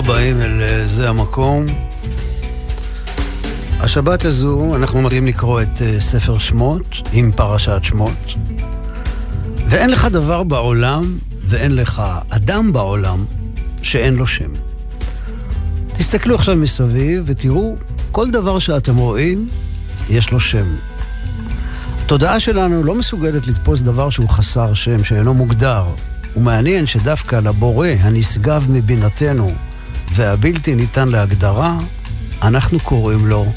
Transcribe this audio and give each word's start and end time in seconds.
הבאים 0.00 0.40
אל 0.40 0.62
אה, 0.62 0.86
זה 0.86 1.08
המקום. 1.08 1.66
השבת 3.80 4.24
הזו 4.24 4.76
אנחנו 4.76 5.02
מתחילים 5.02 5.26
לקרוא 5.26 5.62
את 5.62 5.82
אה, 5.82 6.00
ספר 6.00 6.38
שמות 6.38 6.96
עם 7.12 7.32
פרשת 7.32 7.80
שמות. 7.82 8.34
ואין 9.68 9.90
לך 9.90 10.04
דבר 10.04 10.42
בעולם 10.42 11.18
ואין 11.48 11.76
לך 11.76 12.02
אדם 12.28 12.72
בעולם 12.72 13.24
שאין 13.82 14.14
לו 14.14 14.26
שם. 14.26 14.50
תסתכלו 15.92 16.34
עכשיו 16.34 16.56
מסביב 16.56 17.22
ותראו, 17.26 17.76
כל 18.12 18.30
דבר 18.30 18.58
שאתם 18.58 18.96
רואים, 18.96 19.48
יש 20.10 20.30
לו 20.30 20.40
שם. 20.40 20.66
התודעה 22.04 22.40
שלנו 22.40 22.84
לא 22.84 22.94
מסוגלת 22.94 23.46
לתפוס 23.46 23.80
דבר 23.80 24.10
שהוא 24.10 24.28
חסר 24.28 24.74
שם, 24.74 25.04
שאינו 25.04 25.34
מוגדר. 25.34 25.84
ומעניין 26.36 26.86
שדווקא 26.86 27.36
לבורא 27.36 27.88
הנשגב 28.00 28.66
מבינתנו 28.70 29.54
והבלתי 30.14 30.74
ניתן 30.74 31.08
להגדרה, 31.08 31.78
אנחנו 32.42 32.80
קוראים 32.80 33.26
לו 33.26 33.52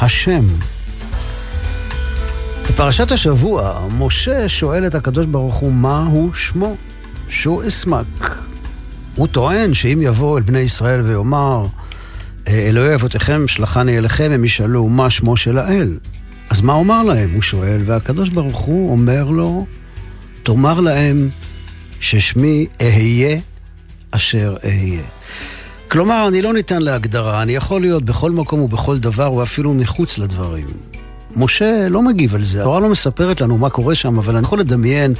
השם. 0.00 0.44
בפרשת 2.68 3.12
השבוע, 3.12 3.88
משה 3.98 4.48
שואל 4.48 4.86
את 4.86 4.94
הקדוש 4.94 5.26
ברוך 5.26 5.54
הוא 5.54 5.72
מהו 5.72 6.34
שמו, 6.34 6.76
שו 7.28 7.68
אסמק. 7.68 8.38
הוא 9.14 9.26
טוען 9.26 9.74
שאם 9.74 9.98
יבוא 10.02 10.38
אל 10.38 10.42
בני 10.42 10.58
ישראל 10.58 11.00
ויאמר, 11.00 11.66
אלוהי 12.48 12.94
אבותיכם 12.94 13.48
שלחני 13.48 13.98
אליכם, 13.98 14.30
הם 14.34 14.44
ישאלו 14.44 14.88
מה 14.88 15.10
שמו 15.10 15.36
של 15.36 15.58
האל. 15.58 15.98
אז 16.50 16.60
מה 16.60 16.72
אומר 16.72 17.02
להם? 17.02 17.30
הוא 17.34 17.42
שואל, 17.42 17.80
והקדוש 17.86 18.28
ברוך 18.28 18.60
הוא 18.60 18.92
אומר 18.92 19.24
לו, 19.24 19.66
תאמר 20.42 20.80
להם, 20.80 21.28
ששמי 22.00 22.66
אהיה 22.80 23.38
אשר 24.10 24.56
אהיה. 24.64 25.02
כלומר, 25.88 26.28
אני 26.28 26.42
לא 26.42 26.52
ניתן 26.52 26.82
להגדרה, 26.82 27.42
אני 27.42 27.56
יכול 27.56 27.80
להיות 27.80 28.04
בכל 28.04 28.30
מקום 28.30 28.60
ובכל 28.60 28.98
דבר, 28.98 29.32
ואפילו 29.32 29.74
מחוץ 29.74 30.18
לדברים. 30.18 30.66
משה 31.36 31.88
לא 31.88 32.02
מגיב 32.02 32.34
על 32.34 32.44
זה, 32.44 32.60
התורה 32.60 32.80
לא 32.80 32.88
מספרת 32.88 33.40
לנו 33.40 33.58
מה 33.58 33.70
קורה 33.70 33.94
שם, 33.94 34.18
אבל 34.18 34.36
אני 34.36 34.44
יכול 34.44 34.60
לדמיין 34.60 35.14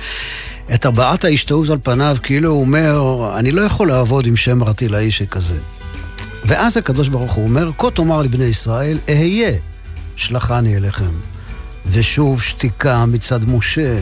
את 0.74 0.86
הבעת 0.86 1.24
ההשתאות 1.24 1.70
על 1.70 1.78
פניו, 1.82 2.16
כאילו 2.22 2.50
הוא 2.50 2.60
אומר, 2.60 3.30
אני 3.38 3.52
לא 3.52 3.62
יכול 3.62 3.88
לעבוד 3.88 4.26
עם 4.26 4.36
שם 4.36 4.62
ארטילאי 4.62 5.10
שכזה. 5.10 5.58
ואז 6.44 6.76
הקדוש 6.76 7.08
ברוך 7.08 7.32
הוא 7.32 7.44
אומר, 7.44 7.70
כה 7.78 7.90
תאמר 7.90 8.22
לבני 8.22 8.44
ישראל, 8.44 8.98
אהיה 9.08 9.52
שלחני 10.16 10.76
אליכם. 10.76 11.10
ושוב 11.86 12.42
שתיקה 12.42 13.06
מצד 13.06 13.44
משה. 13.48 13.98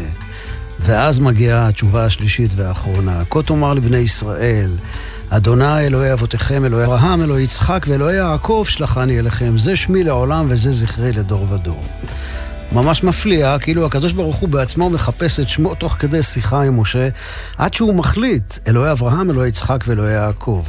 ואז 0.80 1.18
מגיעה 1.18 1.68
התשובה 1.68 2.04
השלישית 2.04 2.50
והאחרונה. 2.56 3.22
כה 3.30 3.42
תאמר 3.42 3.74
לבני 3.74 3.96
ישראל, 3.96 4.70
אדוני 5.36 5.86
אלוהי 5.86 6.12
אבותיכם, 6.12 6.64
אלוהי 6.64 6.84
אברהם, 6.84 7.22
אלוהי 7.22 7.44
יצחק 7.44 7.84
ואלוהי 7.88 8.16
יעקב 8.16 8.64
שלחני 8.68 9.18
אליכם. 9.18 9.58
זה 9.58 9.76
שמי 9.76 10.04
לעולם 10.04 10.46
וזה 10.50 10.72
זכרי 10.72 11.12
לדור 11.12 11.46
ודור. 11.52 11.82
ממש 12.72 13.04
מפליא, 13.04 13.58
כאילו 13.58 13.86
הקדוש 13.86 14.12
ברוך 14.12 14.36
הוא 14.36 14.48
בעצמו 14.48 14.90
מחפש 14.90 15.40
את 15.40 15.48
שמו 15.48 15.74
תוך 15.74 15.96
כדי 15.98 16.22
שיחה 16.22 16.62
עם 16.62 16.80
משה, 16.80 17.08
עד 17.58 17.74
שהוא 17.74 17.94
מחליט, 17.94 18.58
אלוהי 18.68 18.92
אברהם, 18.92 19.30
אלוהי 19.30 19.48
יצחק 19.48 19.84
ואלוהי 19.86 20.12
יעקב. 20.12 20.64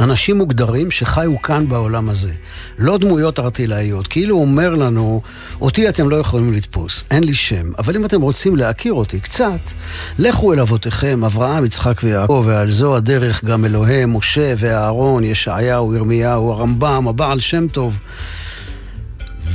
אנשים 0.00 0.38
מוגדרים 0.38 0.90
שחיו 0.90 1.42
כאן 1.42 1.68
בעולם 1.68 2.08
הזה. 2.08 2.32
לא 2.78 2.98
דמויות 2.98 3.38
ארטילאיות. 3.38 4.06
כאילו 4.06 4.34
הוא 4.34 4.42
אומר 4.42 4.74
לנו, 4.74 5.22
אותי 5.60 5.88
אתם 5.88 6.10
לא 6.10 6.16
יכולים 6.16 6.52
לתפוס, 6.52 7.04
אין 7.10 7.24
לי 7.24 7.34
שם. 7.34 7.70
אבל 7.78 7.96
אם 7.96 8.04
אתם 8.04 8.20
רוצים 8.20 8.56
להכיר 8.56 8.92
אותי 8.92 9.20
קצת, 9.20 9.60
לכו 10.18 10.52
אל 10.52 10.60
אבותיכם, 10.60 11.24
אברהם, 11.24 11.64
יצחק 11.64 12.00
ויעקב, 12.04 12.44
ועל 12.46 12.70
זו 12.70 12.96
הדרך 12.96 13.44
גם 13.44 13.64
אלוהי, 13.64 14.04
משה 14.06 14.54
ואהרון, 14.58 15.24
ישעיהו, 15.24 15.94
ירמיהו, 15.94 16.52
הרמב"ם, 16.52 17.08
הבעל 17.08 17.40
שם 17.40 17.68
טוב. 17.68 17.98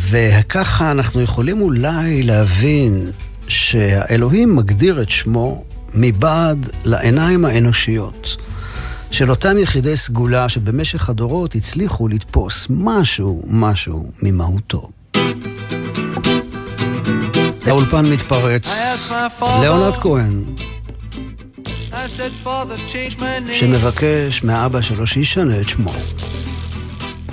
וככה 0.09 0.91
אנחנו 0.91 1.21
יכולים 1.21 1.61
אולי 1.61 2.23
להבין 2.23 3.11
שהאלוהים 3.47 4.55
מגדיר 4.55 5.01
את 5.01 5.09
שמו 5.09 5.63
מבעד 5.93 6.69
לעיניים 6.85 7.45
האנושיות. 7.45 8.37
של 9.11 9.29
אותם 9.29 9.57
יחידי 9.57 9.97
סגולה 9.97 10.49
שבמשך 10.49 11.09
הדורות 11.09 11.55
הצליחו 11.55 12.07
לתפוס 12.07 12.67
משהו, 12.69 13.41
משהו 13.47 14.11
ממהותו. 14.23 14.89
האולפן 17.65 18.05
מתפרץ, 18.05 18.69
ליאונרד 19.61 19.95
כהן, 19.95 20.43
שמבקש 23.51 24.43
מאבא 24.43 24.81
שלו 24.81 25.07
שישנה 25.07 25.61
את 25.61 25.69
שמו. 25.69 25.91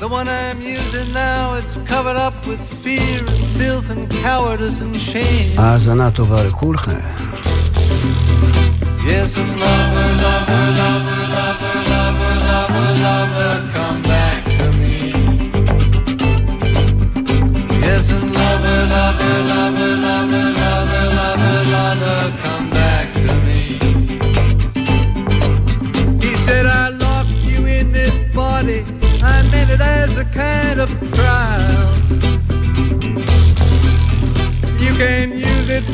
The 0.01 0.09
one 0.09 0.29
I'm 0.29 0.61
using 0.61 1.13
now, 1.15 1.55
it's 1.55 1.77
covered 1.93 2.19
up 2.27 2.37
with 2.51 2.63
fear 2.85 3.21
and 3.33 3.45
filth 3.59 3.89
and 3.95 4.11
cowardice 4.11 4.83
and 4.83 5.01
shame. 5.01 5.61
האזנה 5.61 6.11
טובה 6.11 6.43
לכולכם. 6.43 7.01
Yes, 9.07 9.37
lover, 9.37 9.63
lover, 9.63 10.09
lover, 10.23 10.67
lover, 10.79 10.84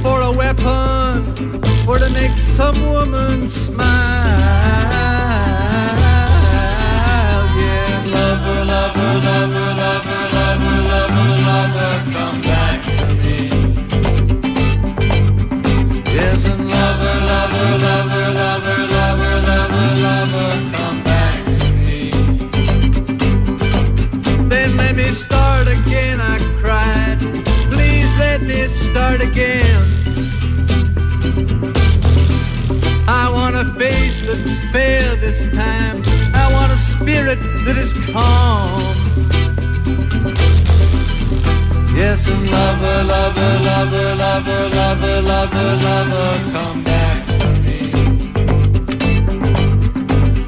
for 0.02 0.20
a 0.22 0.30
weapon 0.30 1.62
or 1.88 1.98
to 1.98 2.10
make 2.10 2.36
some 2.38 2.80
woman 2.86 3.48
smile. 3.48 4.09
Let 28.70 28.78
me 28.78 28.90
start 28.90 29.22
again. 29.22 29.82
I 33.08 33.30
want 33.32 33.56
a 33.56 33.64
face 33.78 34.22
that's 34.26 34.60
fair 34.72 35.16
this 35.16 35.46
time. 35.46 36.02
I 36.34 36.52
want 36.52 36.72
a 36.72 36.76
spirit 36.76 37.38
that 37.64 37.76
is 37.76 37.92
calm. 38.12 38.80
Yes, 41.96 42.26
and 42.26 42.50
lover, 42.50 43.04
lover, 43.04 43.58
lover, 43.68 44.14
lover, 44.16 44.68
lover, 44.78 45.22
lover, 45.22 45.76
lover, 45.86 46.52
come 46.52 46.84
back 46.84 47.26
to 47.26 47.48
me. 47.62 47.78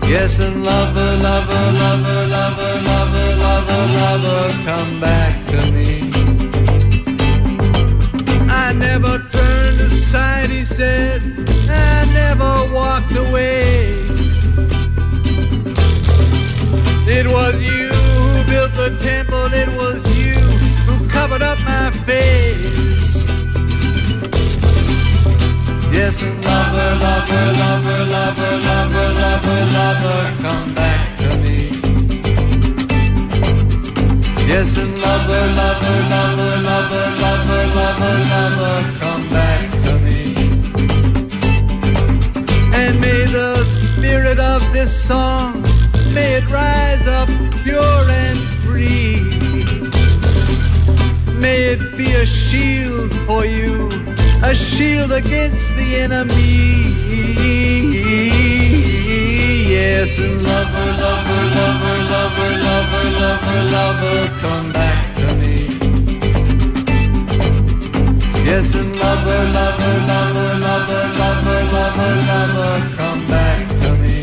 Yes, 0.08 0.38
and 0.38 0.64
lover, 0.64 1.16
lover, 1.26 1.72
lover, 1.82 2.26
lover, 2.28 2.74
lover, 2.88 3.36
lover, 3.36 3.82
lover, 3.98 4.52
come 4.64 5.00
back 5.00 5.41
side, 9.92 10.50
he 10.50 10.64
said, 10.64 11.22
I 11.68 12.04
never 12.12 12.72
walked 12.72 13.16
away. 13.16 14.02
It 17.06 17.26
was 17.26 17.54
you 17.60 17.88
who 17.88 18.44
built 18.50 18.72
the 18.82 18.90
temple, 19.02 19.52
it 19.52 19.68
was 19.68 20.00
you 20.16 20.40
who 20.86 21.08
covered 21.08 21.42
up 21.42 21.58
my 21.60 21.90
face. 22.06 23.24
Yes, 25.92 26.22
and 26.22 26.44
lover, 26.44 26.90
lover, 27.04 27.46
lover, 27.60 28.00
lover, 28.14 28.54
lover, 28.68 29.08
lover, 29.20 29.60
lover, 29.76 30.22
come 30.42 30.74
back 30.74 31.18
to 31.18 31.28
me. 31.42 31.58
Yes, 34.48 34.76
and 34.78 34.94
lover, 35.00 35.44
lover, 35.60 35.98
lover, 36.12 36.54
lover, 36.68 37.06
lover, 37.22 37.62
lover, 37.76 38.14
lover, 38.32 38.98
come 38.98 39.28
back. 39.28 39.51
This 44.82 45.06
song, 45.06 45.62
may 46.12 46.34
it 46.38 46.48
rise 46.50 47.06
up 47.06 47.28
pure 47.62 48.04
and 48.10 48.38
free. 48.64 49.22
May 51.38 51.58
it 51.72 51.96
be 51.96 52.10
a 52.14 52.26
shield 52.26 53.12
for 53.26 53.44
you, 53.46 53.88
a 54.42 54.54
shield 54.54 55.12
against 55.12 55.68
the 55.76 55.96
enemy. 55.98 56.82
Yes, 59.70 60.18
and 60.18 60.42
lover, 60.42 60.92
lover, 61.02 61.42
lover, 61.56 61.98
lover, 62.12 62.50
lover, 62.66 63.04
lover, 63.20 63.62
lover, 63.70 64.38
come 64.40 64.72
back 64.72 65.11
Yes, 68.52 68.74
and 68.80 68.92
lover, 69.02 69.42
lover, 69.56 69.96
lover, 70.10 70.50
lover, 70.66 71.04
lover, 71.20 71.60
lover, 71.74 72.12
lover, 72.30 72.74
come 72.98 73.20
back 73.32 73.62
to 73.82 73.90
me. 74.02 74.18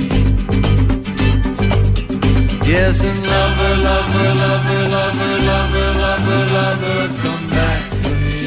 Yes, 2.73 2.97
and 3.09 3.21
lover, 3.31 3.73
lover, 3.87 4.29
lover, 4.43 4.81
lover, 4.95 5.33
lover, 5.49 5.89
lover, 6.03 6.41
lover, 6.55 7.01
come 7.23 7.45
back 7.55 7.81
to 8.03 8.11
me. 8.23 8.39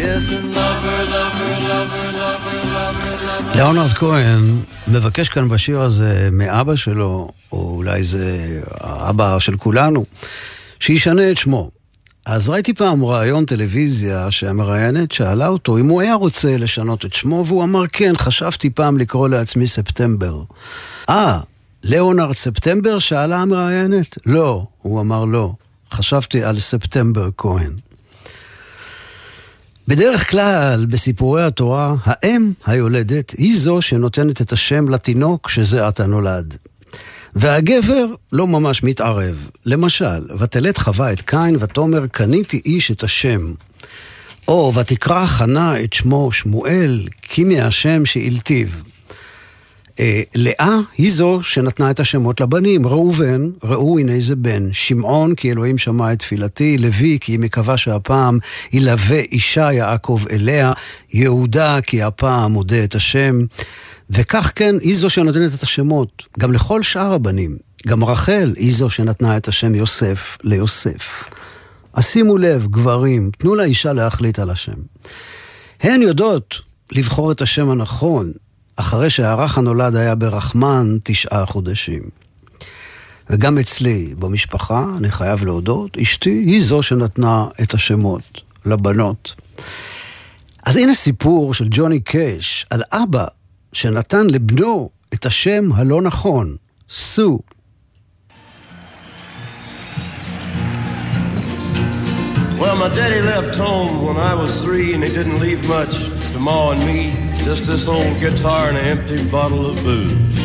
Yes, 0.00 0.24
and 0.36 0.48
lover, 0.58 1.00
lover, 1.14 1.52
lover, 1.70 2.08
lover, 2.20 2.58
lover, 2.74 3.14
lover. 3.26 3.54
ליאונרד 3.54 3.92
כהן 3.92 4.42
מבקש 4.88 5.28
כאן 5.28 5.48
בשיר 5.48 5.80
הזה 5.80 6.28
מאבא 6.32 6.76
שלו, 6.76 7.28
או 7.52 7.74
אולי 7.76 8.04
זה 8.04 8.60
האבא 8.80 9.38
של 9.38 9.56
כולנו, 9.56 10.04
שישנה 10.80 11.30
את 11.30 11.38
שמו. 11.38 11.81
אז 12.26 12.48
ראיתי 12.48 12.74
פעם 12.74 13.04
ראיון 13.04 13.44
טלוויזיה 13.44 14.30
שהמראיינת 14.30 15.12
שאלה 15.12 15.48
אותו 15.48 15.78
אם 15.78 15.88
הוא 15.88 16.00
היה 16.00 16.14
רוצה 16.14 16.56
לשנות 16.56 17.04
את 17.04 17.12
שמו, 17.12 17.44
והוא 17.46 17.64
אמר 17.64 17.86
כן, 17.92 18.16
חשבתי 18.16 18.70
פעם 18.70 18.98
לקרוא 18.98 19.28
לעצמי 19.28 19.66
ספטמבר. 19.66 20.42
אה, 21.08 21.40
ליאונרד 21.84 22.32
ספטמבר? 22.32 22.98
שאלה 22.98 23.42
המראיינת. 23.42 24.18
לא, 24.26 24.66
הוא 24.78 25.00
אמר 25.00 25.24
לא. 25.24 25.52
חשבתי 25.90 26.44
על 26.44 26.58
ספטמבר 26.58 27.28
כהן. 27.36 27.72
בדרך 29.88 30.30
כלל, 30.30 30.86
בסיפורי 30.86 31.44
התורה, 31.44 31.94
האם 32.04 32.52
היולדת 32.66 33.30
היא 33.30 33.58
זו 33.58 33.82
שנותנת 33.82 34.40
את 34.40 34.52
השם 34.52 34.88
לתינוק 34.88 35.48
שזה 35.48 35.86
עתה 35.86 36.06
נולד. 36.06 36.56
והגבר 37.34 38.06
לא 38.32 38.46
ממש 38.46 38.82
מתערב. 38.82 39.48
למשל, 39.66 40.34
ותלד 40.38 40.78
חווה 40.78 41.12
את 41.12 41.22
קין 41.22 41.56
ותאמר 41.60 42.06
קניתי 42.06 42.60
איש 42.64 42.90
את 42.90 43.02
השם. 43.02 43.52
או 44.48 44.72
ותקרא 44.74 45.26
חנה 45.26 45.80
את 45.80 45.92
שמו 45.92 46.32
שמואל, 46.32 47.08
כי 47.22 47.44
מהשם 47.44 48.06
שהלטיב. 48.06 48.82
אה, 50.00 50.22
לאה 50.34 50.76
היא 50.98 51.12
זו 51.12 51.40
שנתנה 51.42 51.90
את 51.90 52.00
השמות 52.00 52.40
לבנים, 52.40 52.86
ראובן, 52.86 53.50
ראו 53.64 53.98
הנה 53.98 54.20
זה 54.20 54.36
בן, 54.36 54.72
שמעון 54.72 55.34
כי 55.34 55.50
אלוהים 55.50 55.78
שמע 55.78 56.12
את 56.12 56.18
תפילתי, 56.18 56.78
לוי 56.78 57.18
כי 57.20 57.32
היא 57.32 57.40
מקווה 57.40 57.76
שהפעם 57.76 58.38
ילווה 58.72 59.18
אישה 59.18 59.72
יעקב 59.72 60.20
אליה, 60.30 60.72
יהודה 61.12 61.80
כי 61.80 62.02
הפעם 62.02 62.52
מודה 62.52 62.84
את 62.84 62.94
השם, 62.94 63.44
וכך 64.10 64.52
כן 64.54 64.74
היא 64.80 64.96
זו 64.96 65.10
שנותנת 65.10 65.54
את 65.54 65.62
השמות, 65.62 66.22
גם 66.38 66.52
לכל 66.52 66.82
שאר 66.82 67.12
הבנים, 67.12 67.56
גם 67.86 68.04
רחל 68.04 68.54
היא 68.56 68.74
זו 68.74 68.90
שנתנה 68.90 69.36
את 69.36 69.48
השם 69.48 69.74
יוסף 69.74 70.38
ליוסף. 70.44 71.24
אז 71.94 72.06
שימו 72.06 72.38
לב, 72.38 72.66
גברים, 72.66 73.30
תנו 73.38 73.54
לאישה 73.54 73.92
להחליט 73.92 74.38
על 74.38 74.50
השם. 74.50 74.72
הן 75.80 76.02
יודעות 76.02 76.60
לבחור 76.92 77.32
את 77.32 77.42
השם 77.42 77.70
הנכון, 77.70 78.32
אחרי 78.76 79.10
שהרך 79.10 79.58
הנולד 79.58 79.96
היה 79.96 80.14
ברחמן 80.14 80.96
תשעה 81.02 81.46
חודשים. 81.46 82.02
וגם 83.30 83.58
אצלי, 83.58 84.14
במשפחה, 84.18 84.84
אני 84.96 85.10
חייב 85.10 85.44
להודות, 85.44 85.98
אשתי 85.98 86.30
היא 86.30 86.62
זו 86.62 86.82
שנתנה 86.82 87.46
את 87.62 87.74
השמות 87.74 88.40
לבנות. 88.66 89.34
אז 90.62 90.76
הנה 90.76 90.94
סיפור 90.94 91.54
של 91.54 91.66
ג'וני 91.70 92.00
קאש 92.00 92.66
על 92.70 92.82
אבא 92.92 93.26
שנתן 93.73 94.27
לבנו 94.27 94.89
את 95.13 95.25
השם 95.25 95.69
הלא 95.73 96.01
נכון, 96.01 96.55
סו. 96.89 97.39
Well, 102.59 102.75
my 102.75 102.89
daddy 102.89 103.21
left 103.21 103.55
home 103.55 104.03
when 104.07 104.17
I 104.17 104.33
was 104.33 104.51
three, 104.63 104.95
and 104.95 105.03
he 105.03 105.09
didn't 105.09 105.39
leave 105.39 105.61
much 105.69 105.93
to 106.33 106.39
Ma 106.39 106.71
and 106.71 106.81
me. 106.87 107.13
Just 107.43 107.67
this 107.67 107.87
old 107.87 108.19
guitar 108.19 108.69
and 108.69 108.77
an 108.77 108.85
empty 108.85 109.23
bottle 109.29 109.63
of 109.67 109.75
booze. 109.83 110.39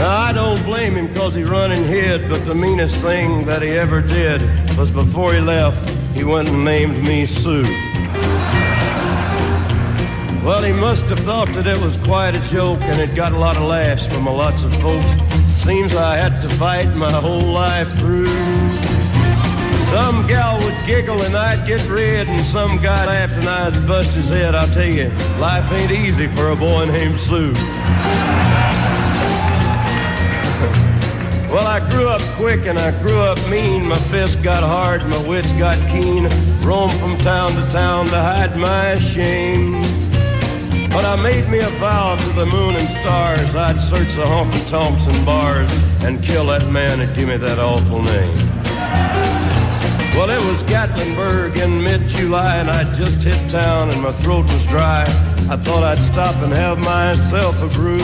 Now, 0.00 0.16
I 0.28 0.32
don't 0.32 0.62
blame 0.64 0.96
him 0.96 1.08
because 1.08 1.34
he 1.34 1.44
run 1.44 1.72
and 1.72 1.84
hid, 1.84 2.26
but 2.30 2.46
the 2.46 2.54
meanest 2.54 2.96
thing 2.96 3.44
that 3.44 3.60
he 3.60 3.68
ever 3.68 4.00
did 4.00 4.40
was 4.78 4.90
before 4.90 5.34
he 5.34 5.40
left, 5.40 5.90
he 6.14 6.24
went 6.24 6.48
and 6.48 6.64
named 6.64 7.06
me 7.06 7.26
Sue. 7.26 7.64
Well, 10.45 10.61
he 10.61 10.71
must 10.71 11.05
have 11.05 11.17
thought 11.21 11.47
that 11.55 11.65
it 11.65 11.81
was 11.81 11.97
quite 12.05 12.35
a 12.35 12.49
joke, 12.49 12.79
and 12.81 13.01
it 13.01 13.15
got 13.15 13.33
a 13.33 13.37
lot 13.37 13.57
of 13.57 13.63
laughs 13.63 14.05
from 14.05 14.27
a 14.27 14.31
lots 14.31 14.61
of 14.61 14.71
folks. 14.75 15.07
Seems 15.63 15.95
I 15.95 16.17
had 16.17 16.39
to 16.43 16.49
fight 16.57 16.95
my 16.95 17.11
whole 17.11 17.41
life 17.41 17.91
through. 17.97 18.27
Some 19.89 20.27
gal 20.27 20.63
would 20.63 20.75
giggle 20.85 21.23
and 21.23 21.35
I'd 21.35 21.65
get 21.65 21.83
red, 21.89 22.27
and 22.27 22.45
some 22.45 22.79
guy 22.79 23.07
laughed 23.07 23.33
and 23.33 23.49
I'd 23.49 23.87
bust 23.87 24.11
his 24.11 24.27
head. 24.27 24.53
I'll 24.53 24.67
tell 24.67 24.85
you, 24.85 25.09
life 25.39 25.71
ain't 25.71 25.89
easy 25.89 26.27
for 26.27 26.51
a 26.51 26.55
boy 26.55 26.85
named 26.85 27.17
Sue. 27.21 27.51
Well, 31.49 31.65
I 31.65 31.79
grew 31.89 32.07
up 32.07 32.21
quick 32.37 32.67
and 32.67 32.77
I 32.77 32.91
grew 33.01 33.19
up 33.19 33.39
mean. 33.49 33.87
My 33.87 33.97
fists 33.97 34.35
got 34.35 34.61
hard, 34.61 35.07
my 35.07 35.27
wits 35.27 35.51
got 35.53 35.79
keen. 35.89 36.29
Roamed 36.59 36.93
from 36.99 37.17
town 37.17 37.55
to 37.55 37.71
town 37.71 38.05
to 38.07 38.21
hide 38.21 38.55
my 38.55 38.99
shame. 38.99 40.04
But 40.95 41.03
I 41.03 41.17
made 41.17 41.49
me 41.49 41.59
a 41.59 41.67
vow 41.71 42.15
to 42.15 42.29
the 42.29 42.45
moon 42.45 42.73
and 42.73 42.87
stars 42.87 43.53
I'd 43.53 43.81
search 43.81 44.07
the 44.15 44.23
honky 44.23 44.65
tonks 44.69 45.05
and 45.05 45.25
bars 45.25 45.69
and 46.05 46.23
kill 46.23 46.45
that 46.45 46.71
man 46.71 46.99
that 46.99 47.13
gave 47.13 47.27
me 47.27 47.35
that 47.35 47.59
awful 47.59 48.01
name. 48.01 48.37
Well, 50.15 50.29
it 50.29 50.41
was 50.49 50.63
Gatlinburg 50.71 51.61
in 51.61 51.83
mid-July 51.83 52.55
and 52.59 52.69
I'd 52.69 52.95
just 52.95 53.17
hit 53.17 53.37
town 53.51 53.89
and 53.89 54.01
my 54.01 54.13
throat 54.13 54.45
was 54.45 54.65
dry. 54.67 55.03
I 55.51 55.57
thought 55.57 55.83
I'd 55.83 55.99
stop 55.99 56.35
and 56.35 56.53
have 56.53 56.77
myself 56.79 57.61
a 57.61 57.67
brew. 57.67 57.99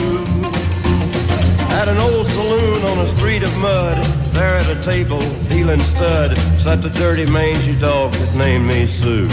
At 1.80 1.88
an 1.88 1.96
old 1.96 2.26
saloon 2.26 2.84
on 2.84 2.98
a 2.98 3.16
street 3.16 3.42
of 3.42 3.56
mud, 3.56 3.96
there 4.34 4.58
at 4.58 4.68
a 4.68 4.78
table, 4.82 5.22
dealing 5.48 5.80
stud, 5.80 6.36
sat 6.60 6.82
the 6.82 6.90
dirty 6.90 7.24
mangy 7.24 7.74
dog 7.80 8.12
that 8.12 8.34
named 8.34 8.66
me 8.66 8.86
Sue. 8.86 9.28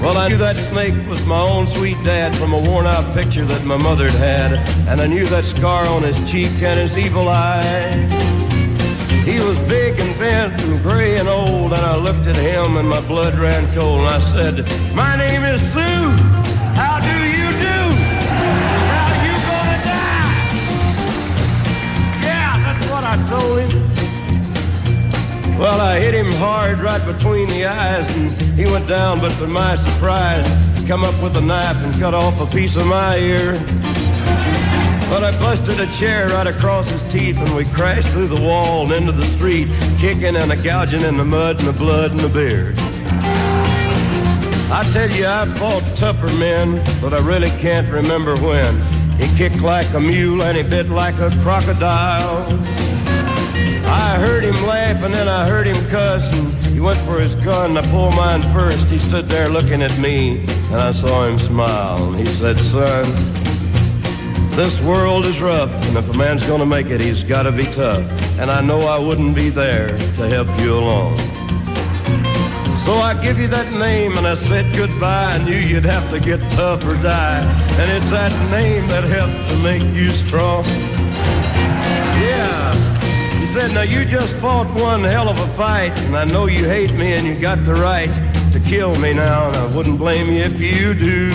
Well, 0.00 0.16
I 0.16 0.28
knew 0.28 0.38
that 0.38 0.56
snake 0.56 0.94
was 1.08 1.24
my 1.26 1.40
own 1.40 1.66
sweet 1.66 2.02
dad 2.04 2.34
from 2.36 2.52
a 2.54 2.58
worn 2.58 2.86
out 2.86 3.12
picture 3.14 3.44
that 3.44 3.64
my 3.64 3.76
mother'd 3.76 4.12
had, 4.12 4.54
and 4.88 5.00
I 5.00 5.06
knew 5.08 5.26
that 5.26 5.44
scar 5.44 5.86
on 5.86 6.04
his 6.04 6.16
cheek 6.30 6.52
and 6.62 6.78
his 6.78 6.96
evil 6.96 7.28
eye. 7.28 8.06
He 9.26 9.40
was 9.40 9.58
big 9.68 9.98
and 9.98 10.18
bent 10.18 10.62
and 10.62 10.80
gray 10.82 11.18
and 11.18 11.28
old, 11.28 11.72
and 11.72 11.82
I 11.84 11.96
looked 11.96 12.28
at 12.28 12.36
him 12.36 12.76
and 12.76 12.88
my 12.88 13.00
blood 13.08 13.34
ran 13.34 13.66
cold, 13.74 14.00
and 14.00 14.08
I 14.08 14.20
said, 14.32 14.94
My 14.94 15.16
name 15.16 15.44
is 15.44 15.60
Sue. 15.72 15.80
How 15.80 17.00
do 17.00 17.16
you 17.28 17.50
do? 17.58 17.78
How 18.94 19.10
you 19.26 19.34
gonna 19.50 19.78
die? 19.84 20.38
Yeah, 22.22 22.56
that's 22.64 22.86
what 22.88 23.04
I 23.04 23.16
told 23.28 23.58
him. 23.60 23.87
Well, 25.58 25.80
I 25.80 25.98
hit 25.98 26.14
him 26.14 26.30
hard 26.34 26.78
right 26.78 27.04
between 27.04 27.48
the 27.48 27.66
eyes, 27.66 28.16
and 28.16 28.30
he 28.56 28.64
went 28.66 28.86
down, 28.86 29.18
but 29.18 29.32
to 29.38 29.48
my 29.48 29.74
surprise, 29.74 30.46
come 30.86 31.02
up 31.02 31.20
with 31.20 31.36
a 31.36 31.40
knife 31.40 31.76
and 31.84 31.92
cut 31.98 32.14
off 32.14 32.40
a 32.40 32.46
piece 32.46 32.76
of 32.76 32.86
my 32.86 33.16
ear. 33.16 33.54
But 35.10 35.24
I 35.24 35.36
busted 35.40 35.80
a 35.80 35.86
chair 35.98 36.28
right 36.28 36.46
across 36.46 36.88
his 36.88 37.02
teeth, 37.12 37.38
and 37.38 37.56
we 37.56 37.64
crashed 37.64 38.06
through 38.10 38.28
the 38.28 38.40
wall 38.40 38.84
and 38.84 38.92
into 38.92 39.10
the 39.10 39.24
street, 39.24 39.66
kicking 39.98 40.36
and 40.36 40.52
a 40.52 40.56
gouging 40.56 41.00
in 41.00 41.16
the 41.16 41.24
mud 41.24 41.58
and 41.58 41.66
the 41.66 41.72
blood 41.72 42.12
and 42.12 42.20
the 42.20 42.28
beard. 42.28 42.76
I 44.70 44.88
tell 44.92 45.10
you, 45.10 45.26
I 45.26 45.44
fought 45.56 45.82
tougher 45.96 46.32
men, 46.38 46.80
but 47.00 47.12
I 47.12 47.18
really 47.18 47.50
can't 47.58 47.88
remember 47.90 48.36
when. 48.36 48.80
He 49.18 49.26
kicked 49.36 49.60
like 49.60 49.92
a 49.94 49.98
mule 49.98 50.44
and 50.44 50.56
he 50.56 50.62
bit 50.62 50.88
like 50.88 51.18
a 51.18 51.30
crocodile. 51.42 52.46
I 54.08 54.18
heard 54.18 54.42
him 54.42 54.54
laugh 54.66 55.02
and 55.02 55.12
then 55.12 55.28
I 55.28 55.46
heard 55.46 55.66
him 55.66 55.76
cuss 55.90 56.24
and 56.34 56.50
he 56.72 56.80
went 56.80 56.98
for 57.00 57.20
his 57.20 57.34
gun. 57.34 57.76
I 57.76 57.82
pulled 57.90 58.16
mine 58.16 58.40
first. 58.54 58.86
He 58.86 58.98
stood 58.98 59.28
there 59.28 59.50
looking 59.50 59.82
at 59.82 59.96
me 59.98 60.40
and 60.70 60.76
I 60.76 60.92
saw 60.92 61.26
him 61.26 61.38
smile. 61.38 62.02
And 62.08 62.18
he 62.18 62.24
said, 62.24 62.56
son, 62.56 63.04
this 64.56 64.80
world 64.80 65.26
is 65.26 65.42
rough 65.42 65.70
and 65.88 65.98
if 65.98 66.08
a 66.08 66.16
man's 66.16 66.46
gonna 66.46 66.64
make 66.64 66.86
it, 66.86 67.02
he's 67.02 67.22
gotta 67.22 67.52
be 67.52 67.64
tough. 67.64 68.02
And 68.40 68.50
I 68.50 68.62
know 68.62 68.80
I 68.80 68.98
wouldn't 68.98 69.36
be 69.36 69.50
there 69.50 69.88
to 69.88 70.26
help 70.26 70.48
you 70.58 70.78
along. 70.78 71.18
So 72.86 72.94
I 72.94 73.14
give 73.22 73.38
you 73.38 73.48
that 73.48 73.70
name 73.74 74.16
and 74.16 74.26
I 74.26 74.36
said 74.36 74.74
goodbye. 74.74 75.34
I 75.34 75.44
knew 75.44 75.58
you'd 75.58 75.84
have 75.84 76.10
to 76.12 76.18
get 76.18 76.40
tough 76.52 76.82
or 76.86 76.94
die. 77.02 77.42
And 77.78 77.92
it's 77.92 78.10
that 78.10 78.32
name 78.50 78.86
that 78.88 79.04
helped 79.04 79.50
to 79.50 79.56
make 79.58 79.82
you 79.94 80.08
strong. 80.08 80.64
Said, 83.58 83.74
now 83.74 83.82
you 83.82 84.04
just 84.04 84.36
fought 84.36 84.72
one 84.80 85.02
hell 85.02 85.28
of 85.28 85.36
a 85.40 85.48
fight. 85.56 85.90
And 86.02 86.16
I 86.16 86.24
know 86.24 86.46
you 86.46 86.64
hate 86.64 86.92
me 86.92 87.14
and 87.14 87.26
you 87.26 87.34
got 87.34 87.64
the 87.64 87.74
right 87.74 88.08
to 88.52 88.60
kill 88.60 88.94
me 89.00 89.12
now. 89.12 89.48
And 89.48 89.56
I 89.56 89.66
wouldn't 89.74 89.98
blame 89.98 90.28
you 90.28 90.42
if 90.42 90.60
you 90.60 90.94
do. 90.94 91.30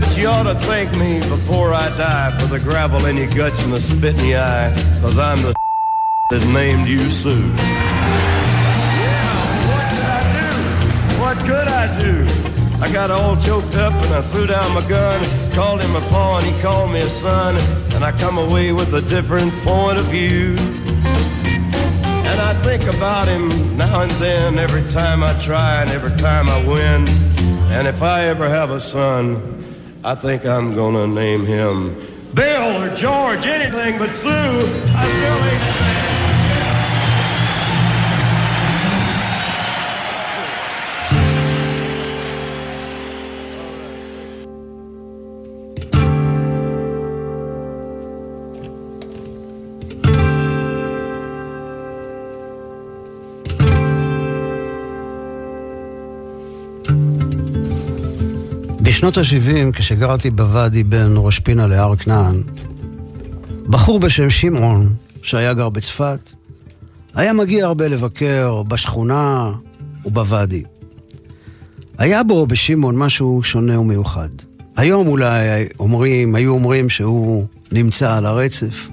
But 0.00 0.16
you 0.16 0.26
ought 0.26 0.44
to 0.44 0.54
thank 0.60 0.96
me 0.96 1.18
before 1.28 1.74
I 1.74 1.88
die 1.98 2.30
for 2.38 2.46
the 2.46 2.58
gravel 2.58 3.04
in 3.04 3.18
your 3.18 3.28
guts 3.34 3.62
and 3.62 3.74
the 3.74 3.80
spit 3.80 4.18
in 4.22 4.28
your 4.28 4.40
eye. 4.40 4.72
Cause 5.02 5.18
I'm 5.18 5.42
the 5.42 5.52
that 6.30 6.46
named 6.46 6.88
you 6.88 7.10
Sue. 7.10 7.46
Yeah, 9.02 9.28
what 9.68 9.84
could 9.92 10.08
I 10.08 10.22
do? 10.40 11.20
What 11.20 11.38
could 11.46 11.68
I 11.68 11.98
do? 12.00 12.26
I 12.82 12.90
got 12.90 13.10
all 13.10 13.36
choked 13.42 13.74
up 13.74 13.92
and 13.92 14.14
I 14.14 14.22
threw 14.22 14.46
down 14.46 14.72
my 14.72 14.88
gun, 14.88 15.52
called 15.52 15.82
him 15.82 15.94
a 15.94 16.00
paw 16.08 16.38
and 16.38 16.46
he 16.46 16.58
called 16.62 16.90
me 16.90 17.00
a 17.00 17.08
son, 17.20 17.56
and 17.94 18.04
I 18.04 18.12
come 18.12 18.38
away 18.38 18.72
with 18.72 18.92
a 18.94 19.02
different 19.02 19.52
point 19.64 19.98
of 19.98 20.06
view. 20.06 20.56
And 22.28 22.40
I 22.40 22.54
think 22.62 22.82
about 22.94 23.28
him 23.28 23.76
now 23.76 24.02
and 24.02 24.10
then, 24.12 24.58
every 24.58 24.82
time 24.92 25.22
I 25.22 25.32
try 25.40 25.82
and 25.82 25.90
every 25.90 26.16
time 26.16 26.48
I 26.48 26.64
win. 26.66 27.08
And 27.70 27.86
if 27.86 28.02
I 28.02 28.24
ever 28.24 28.48
have 28.48 28.70
a 28.70 28.80
son, 28.80 29.40
I 30.02 30.14
think 30.14 30.44
I'm 30.44 30.74
gonna 30.74 31.06
name 31.06 31.46
him 31.46 31.94
Bill 32.34 32.82
or 32.82 32.96
George, 32.96 33.46
anything 33.46 33.96
but 33.96 34.14
Sue. 34.16 34.28
I 34.28 35.06
still 35.06 35.44
ain't. 35.44 35.83
בשנות 59.04 59.18
ה-70, 59.18 59.72
כשגרתי 59.72 60.30
בוואדי 60.30 60.84
בין 60.84 61.12
ראש 61.16 61.38
פינה 61.38 61.66
להר 61.66 61.96
כנען, 61.96 62.42
בחור 63.66 64.00
בשם 64.00 64.30
שמעון, 64.30 64.94
שהיה 65.22 65.54
גר 65.54 65.68
בצפת, 65.68 66.32
היה 67.14 67.32
מגיע 67.32 67.66
הרבה 67.66 67.88
לבקר 67.88 68.62
בשכונה 68.62 69.52
ובוואדי. 70.04 70.62
היה 71.98 72.22
בו 72.22 72.46
בשמעון 72.46 72.96
משהו 72.96 73.42
שונה 73.42 73.80
ומיוחד. 73.80 74.28
היום 74.76 75.06
אולי 75.06 75.68
אומרים, 75.78 76.34
היו 76.34 76.52
אומרים 76.52 76.90
שהוא 76.90 77.46
נמצא 77.72 78.16
על 78.16 78.26
הרצף, 78.26 78.88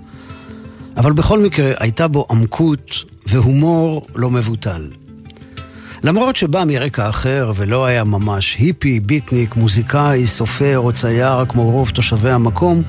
אבל 0.98 1.14
בכל 1.14 1.40
מקרה 1.40 1.72
הייתה 1.80 2.08
בו 2.08 2.26
עמקות 2.30 3.06
והומור 3.28 4.06
לא 4.16 4.30
מבוטל. 4.30 4.90
למרות 6.04 6.36
שבא 6.36 6.64
מרקע 6.68 7.10
אחר 7.10 7.52
ולא 7.56 7.86
היה 7.86 8.04
ממש 8.04 8.56
היפי, 8.60 9.00
ביטניק, 9.00 9.56
מוזיקאי, 9.56 10.28
סופר 10.28 10.80
או 10.80 10.94
צייר 10.94 11.46
כמו 11.46 11.72
רוב 11.72 11.90
תושבי 11.90 12.32
המקום, 12.32 12.82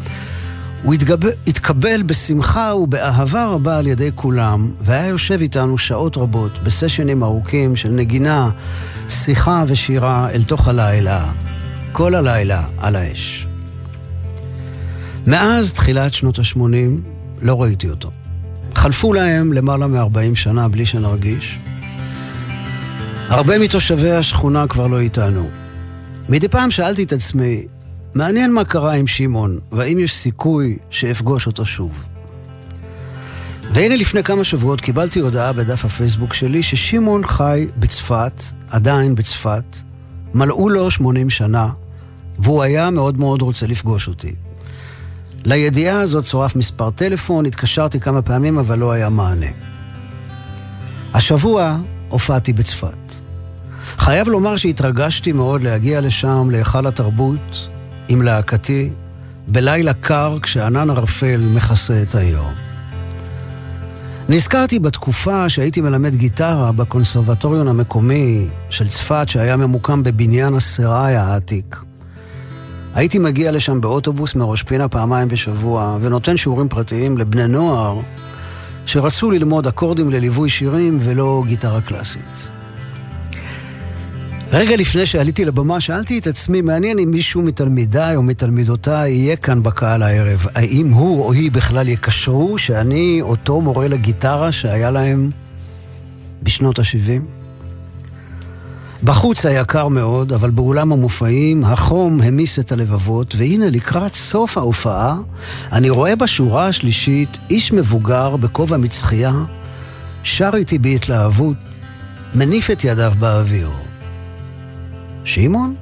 הוא 0.82 0.94
התגב... 0.94 1.18
התקבל 1.46 2.02
בשמחה 2.02 2.74
ובאהבה 2.74 3.46
רבה 3.46 3.78
על 3.78 3.86
ידי 3.86 4.10
כולם, 4.14 4.72
והיה 4.80 5.06
יושב 5.06 5.40
איתנו 5.40 5.78
שעות 5.78 6.16
רבות 6.16 6.58
בסשנים 6.62 7.22
ארוכים 7.22 7.76
של 7.76 7.90
נגינה, 7.90 8.50
שיחה 9.08 9.64
ושירה 9.66 10.30
אל 10.30 10.42
תוך 10.42 10.68
הלילה, 10.68 11.24
כל 11.92 12.14
הלילה 12.14 12.64
על 12.78 12.96
האש. 12.96 13.46
מאז 15.26 15.72
תחילת 15.72 16.12
שנות 16.12 16.38
ה-80 16.38 16.58
לא 17.42 17.62
ראיתי 17.62 17.90
אותו. 17.90 18.10
חלפו 18.74 19.12
להם 19.12 19.52
למעלה 19.52 19.86
מ-40 19.86 20.34
שנה 20.34 20.68
בלי 20.68 20.86
שנרגיש, 20.86 21.58
הרבה 23.32 23.58
מתושבי 23.58 24.10
השכונה 24.10 24.66
כבר 24.68 24.86
לא 24.86 25.00
איתנו. 25.00 25.50
מדי 26.28 26.48
פעם 26.48 26.70
שאלתי 26.70 27.02
את 27.02 27.12
עצמי, 27.12 27.66
מעניין 28.14 28.52
מה 28.52 28.64
קרה 28.64 28.92
עם 28.92 29.06
שמעון, 29.06 29.58
והאם 29.72 29.98
יש 29.98 30.14
סיכוי 30.14 30.76
שאפגוש 30.90 31.46
אותו 31.46 31.66
שוב. 31.66 32.04
והנה 33.72 33.96
לפני 33.96 34.22
כמה 34.22 34.44
שבועות 34.44 34.80
קיבלתי 34.80 35.20
הודעה 35.20 35.52
בדף 35.52 35.84
הפייסבוק 35.84 36.34
שלי 36.34 36.62
ששמעון 36.62 37.26
חי 37.26 37.66
בצפת, 37.76 38.42
עדיין 38.70 39.14
בצפת, 39.14 39.76
מלאו 40.34 40.68
לו 40.68 40.90
80 40.90 41.30
שנה, 41.30 41.68
והוא 42.38 42.62
היה 42.62 42.90
מאוד 42.90 43.20
מאוד 43.20 43.42
רוצה 43.42 43.66
לפגוש 43.66 44.08
אותי. 44.08 44.34
לידיעה 45.44 46.00
הזאת 46.00 46.24
צורף 46.24 46.56
מספר 46.56 46.90
טלפון, 46.90 47.46
התקשרתי 47.46 48.00
כמה 48.00 48.22
פעמים 48.22 48.58
אבל 48.58 48.78
לא 48.78 48.92
היה 48.92 49.08
מענה. 49.08 49.50
השבוע 51.14 51.78
הופעתי 52.08 52.52
בצפת. 52.52 53.01
חייב 54.04 54.28
לומר 54.28 54.56
שהתרגשתי 54.56 55.32
מאוד 55.32 55.62
להגיע 55.62 56.00
לשם, 56.00 56.48
להיכל 56.50 56.86
התרבות, 56.86 57.68
עם 58.08 58.22
להקתי, 58.22 58.90
בלילה 59.48 59.94
קר 59.94 60.38
כשענן 60.42 60.90
ערפל 60.90 61.40
מכסה 61.54 62.02
את 62.02 62.14
היום. 62.14 62.52
נזכרתי 64.28 64.78
בתקופה 64.78 65.48
שהייתי 65.48 65.80
מלמד 65.80 66.14
גיטרה 66.14 66.72
בקונסרבטוריון 66.72 67.68
המקומי 67.68 68.46
של 68.70 68.88
צפת, 68.88 69.28
שהיה 69.28 69.56
ממוקם 69.56 70.02
בבניין 70.02 70.54
הסראי 70.54 71.16
העתיק. 71.16 71.76
הייתי 72.94 73.18
מגיע 73.18 73.52
לשם 73.52 73.80
באוטובוס 73.80 74.34
מראש 74.34 74.62
פינה 74.62 74.88
פעמיים 74.88 75.28
בשבוע, 75.28 75.98
ונותן 76.00 76.36
שיעורים 76.36 76.68
פרטיים 76.68 77.18
לבני 77.18 77.46
נוער 77.46 78.00
שרצו 78.86 79.30
ללמוד 79.30 79.66
אקורדים 79.66 80.10
לליווי 80.10 80.48
שירים 80.48 80.98
ולא 81.02 81.42
גיטרה 81.46 81.80
קלאסית. 81.80 82.61
רגע 84.52 84.76
לפני 84.76 85.06
שעליתי 85.06 85.44
לבמה, 85.44 85.80
שאלתי 85.80 86.18
את 86.18 86.26
עצמי, 86.26 86.60
מעניין 86.60 86.98
אם 86.98 87.10
מישהו 87.10 87.42
מתלמידיי 87.42 88.16
או 88.16 88.22
מתלמידותיי 88.22 89.12
יהיה 89.12 89.36
כאן 89.36 89.62
בקהל 89.62 90.02
הערב. 90.02 90.46
האם 90.54 90.90
הוא 90.90 91.24
או 91.24 91.32
היא 91.32 91.52
בכלל 91.52 91.88
יקשרו 91.88 92.58
שאני 92.58 93.18
אותו 93.20 93.60
מורה 93.60 93.88
לגיטרה 93.88 94.52
שהיה 94.52 94.90
להם 94.90 95.30
בשנות 96.42 96.78
ה-70? 96.78 97.22
בחוץ 99.04 99.46
היה 99.46 99.64
קר 99.64 99.88
מאוד, 99.88 100.32
אבל 100.32 100.50
באולם 100.50 100.92
המופעים 100.92 101.64
החום 101.64 102.20
המיס 102.20 102.58
את 102.58 102.72
הלבבות, 102.72 103.34
והנה 103.38 103.70
לקראת 103.70 104.14
סוף 104.14 104.58
ההופעה, 104.58 105.16
אני 105.72 105.90
רואה 105.90 106.16
בשורה 106.16 106.66
השלישית 106.66 107.38
איש 107.50 107.72
מבוגר 107.72 108.36
בכובע 108.36 108.76
מצחייה, 108.76 109.44
שר 110.22 110.50
איתי 110.54 110.78
בהתלהבות, 110.78 111.56
מניף 112.34 112.70
את 112.70 112.84
ידיו 112.84 113.12
באוויר. 113.18 113.91
שמעון? 115.24 115.74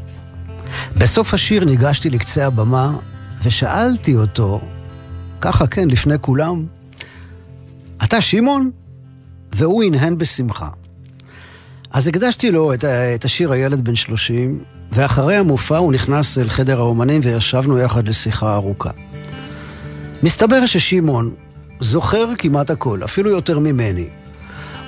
בסוף 0.97 1.35
השיר 1.35 1.65
ניגשתי 1.65 2.11
לקצה 2.11 2.47
הבמה 2.47 2.97
ושאלתי 3.43 4.17
אותו, 4.17 4.61
ככה 5.41 5.67
כן, 5.67 5.89
לפני 5.89 6.15
כולם, 6.21 6.67
אתה 8.05 8.21
שמעון? 8.21 8.71
והוא 9.53 9.83
הנהן 9.83 10.19
בשמחה. 10.19 10.69
אז 11.91 12.09
הקדשתי 12.09 12.51
לו 12.51 12.75
את, 12.75 12.85
את 12.85 13.25
השיר 13.25 13.53
הילד 13.53 13.85
בן 13.85 13.97
שלושים, 13.97 14.65
ואחרי 14.93 15.37
המופע 15.37 15.77
הוא 15.77 15.93
נכנס 15.93 16.39
אל 16.39 16.49
חדר 16.49 16.81
האומנים 16.81 17.21
וישבנו 17.25 17.79
יחד 17.79 18.09
לשיחה 18.09 18.55
ארוכה. 18.55 18.91
מסתבר 20.23 20.67
ששמעון 20.67 21.35
זוכר 21.81 22.29
כמעט 22.39 22.71
הכל, 22.71 23.05
אפילו 23.05 23.31
יותר 23.31 23.59
ממני. 23.59 24.09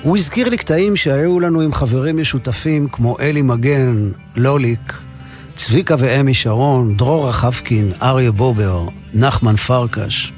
הוא 0.03 0.17
הזכיר 0.17 0.49
לי 0.49 0.57
קטעים 0.57 0.95
שהיו 0.95 1.39
לנו 1.39 1.61
עם 1.61 1.73
חברים 1.73 2.17
משותפים 2.17 2.87
כמו 2.91 3.19
אלי 3.19 3.41
מגן, 3.41 4.11
לוליק, 4.35 4.93
צביקה 5.55 5.95
ואמי 5.99 6.33
שרון, 6.33 6.97
דרור 6.97 7.29
רחבקין, 7.29 7.91
אריה 8.01 8.31
בובר, 8.31 8.87
נחמן 9.13 9.55
פרקש. 9.55 10.33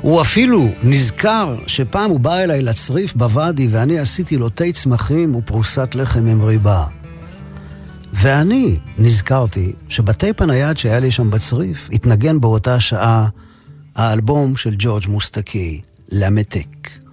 הוא 0.00 0.22
אפילו 0.22 0.68
נזכר 0.82 1.56
שפעם 1.66 2.10
הוא 2.10 2.20
בא 2.20 2.38
אליי 2.38 2.62
לצריף 2.62 3.14
בוואדי 3.14 3.68
ואני 3.70 3.98
עשיתי 3.98 4.36
לו 4.36 4.48
תה 4.48 4.64
צמחים 4.74 5.34
ופרוסת 5.34 5.94
לחם 5.94 6.26
עם 6.26 6.42
ריבה. 6.42 6.86
ואני 8.12 8.78
נזכרתי 8.98 9.72
שבטייפ 9.88 10.42
הנייד 10.42 10.78
שהיה 10.78 11.00
לי 11.00 11.10
שם 11.10 11.30
בצריף 11.30 11.88
התנגן 11.92 12.40
באותה 12.40 12.80
שעה 12.80 13.28
האלבום 13.96 14.56
של 14.56 14.74
ג'ורג' 14.78 15.08
מוסטקי, 15.08 15.80
למתק. 16.08 17.03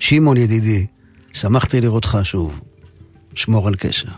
שמעון 0.00 0.36
ידידי, 0.36 0.86
שמחתי 1.32 1.80
לראותך 1.80 2.18
שוב. 2.22 2.60
שמור 3.34 3.68
על 3.68 3.74
קשר. 3.74 4.08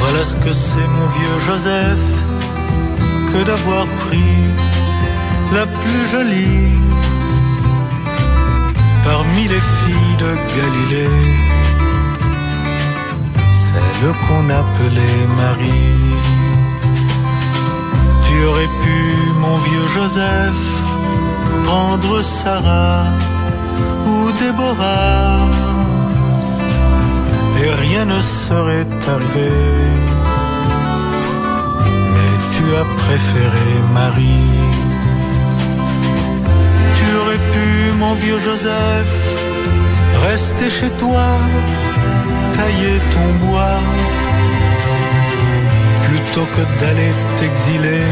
Voilà 0.00 0.24
ce 0.30 0.36
que 0.44 0.52
c'est 0.66 0.88
mon 0.96 1.08
vieux 1.16 1.38
Joseph, 1.48 2.08
que 3.30 3.40
d'avoir 3.48 3.86
pris 4.04 4.36
la 5.56 5.66
plus 5.80 6.04
jolie 6.12 6.72
parmi 9.08 9.44
les 9.54 9.64
filles 9.78 10.16
de 10.24 10.32
Galilée, 10.56 11.16
celle 13.75 14.13
qu'on 14.25 14.49
appelait 14.49 15.23
Marie. 15.41 15.93
Tu 18.25 18.35
aurais 18.49 18.71
pu, 18.83 18.99
mon 19.43 19.57
vieux 19.67 19.87
Joseph, 19.95 20.63
prendre 21.65 22.21
Sarah 22.21 23.05
ou 24.07 24.31
Déborah, 24.41 25.47
et 27.61 27.71
rien 27.85 28.05
ne 28.05 28.19
serait 28.19 28.87
arrivé. 29.13 29.51
Mais 32.13 32.35
tu 32.55 32.65
as 32.81 32.87
préféré 33.01 33.69
Marie. 33.93 34.53
Tu 36.97 37.05
aurais 37.19 37.43
pu, 37.53 37.69
mon 37.99 38.13
vieux 38.15 38.39
Joseph, 38.39 39.15
rester 40.29 40.69
chez 40.69 40.91
toi, 41.01 41.27
tailler 42.55 42.99
ton 43.13 43.45
bois, 43.45 43.79
plutôt 46.05 46.47
que 46.55 46.63
d'aller 46.79 47.11
t'exiler 47.37 48.07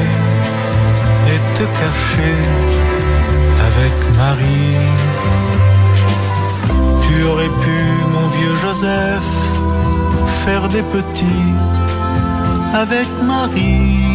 et 1.31 1.39
te 1.57 1.65
cacher 1.79 2.37
avec 3.69 3.93
Marie. 4.17 4.87
Tu 7.03 7.23
aurais 7.29 7.53
pu, 7.63 7.79
mon 8.15 8.27
vieux 8.35 8.55
Joseph, 8.63 9.31
faire 10.43 10.67
des 10.67 10.83
petits 10.95 11.53
avec 12.73 13.07
Marie 13.23 14.13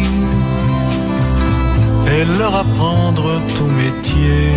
et 2.13 2.25
leur 2.37 2.55
apprendre 2.55 3.27
ton 3.57 3.67
métier 3.83 4.51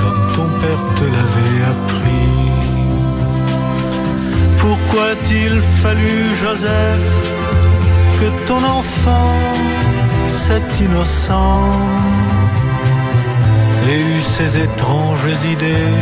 comme 0.00 0.22
ton 0.36 0.48
père 0.60 0.82
te 0.96 1.04
l'avait 1.04 1.62
appris. 1.72 2.41
Pourquoi 4.92 5.12
a-t-il 5.12 5.58
fallu, 5.82 6.34
Joseph, 6.34 7.08
que 8.20 8.46
ton 8.46 8.62
enfant, 8.62 9.32
cet 10.28 10.80
innocent, 10.80 11.70
ait 13.88 14.00
eu 14.00 14.20
ces 14.20 14.58
étranges 14.58 15.32
idées 15.50 15.96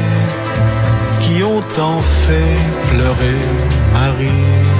qui 1.21 1.41
ont 1.45 1.63
tant 1.77 2.01
fait 2.01 2.57
pleurer 2.91 3.39
Marie? 3.93 4.80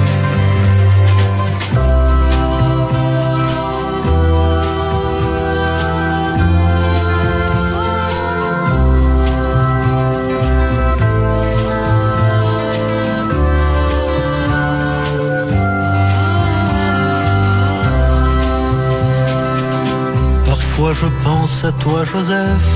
Parfois 20.80 20.94
je 21.02 21.08
pense 21.24 21.64
à 21.64 21.72
toi 21.72 22.04
Joseph, 22.04 22.68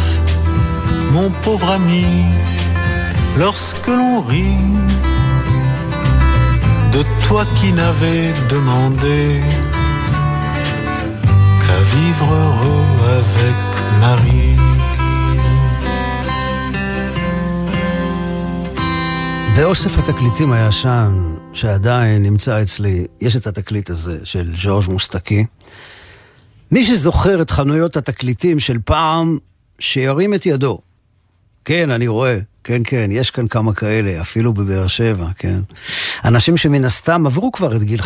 mon 1.12 1.28
pauvre 1.44 1.70
ami, 1.70 2.06
lorsque 3.38 3.86
l'on 3.98 4.20
rit 4.32 4.68
de 6.94 7.02
toi 7.26 7.42
qui 7.56 7.72
n'avais 7.72 8.32
demandé 8.54 9.40
qu'à 11.62 11.80
vivre 11.94 12.28
heureux 12.44 12.86
avec 13.18 13.60
Marie. 14.00 14.56
באוסף 19.56 19.98
התקליטים 19.98 20.52
הישן, 20.52 21.34
שעדיין 21.52 22.22
נמצא 22.22 22.62
אצלי, 22.62 23.06
יש 23.20 23.36
את 23.36 23.46
התקליט 23.46 23.90
הזה 23.90 24.18
של 24.24 24.52
ג'ורג' 24.56 24.90
מוסטקי. 24.90 25.44
מי 26.75 26.83
שזוכר 26.83 27.41
את 27.41 27.51
חנויות 27.51 27.97
התקליטים 27.97 28.59
של 28.59 28.77
פעם, 28.85 29.37
שירים 29.79 30.33
את 30.33 30.45
ידו. 30.45 30.79
כן, 31.65 31.91
אני 31.91 32.07
רואה, 32.07 32.39
כן, 32.63 32.81
כן, 32.83 33.09
יש 33.11 33.31
כאן 33.31 33.47
כמה 33.47 33.73
כאלה, 33.73 34.21
אפילו 34.21 34.53
בבאר 34.53 34.87
שבע, 34.87 35.27
כן. 35.37 35.59
אנשים 36.25 36.57
שמן 36.57 36.85
הסתם 36.85 37.25
עברו 37.25 37.51
כבר 37.51 37.75
את 37.75 37.83
גיל 37.83 37.99
50-60. 38.01 38.05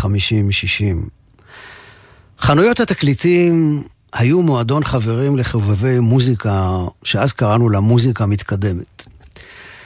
חנויות 2.40 2.80
התקליטים 2.80 3.84
היו 4.14 4.42
מועדון 4.42 4.84
חברים 4.84 5.38
לחובבי 5.38 6.00
מוזיקה, 6.00 6.78
שאז 7.04 7.34
קראנו 7.34 7.70
לה 7.70 7.80
מוזיקה 7.80 8.26
מתקדמת. 8.26 9.06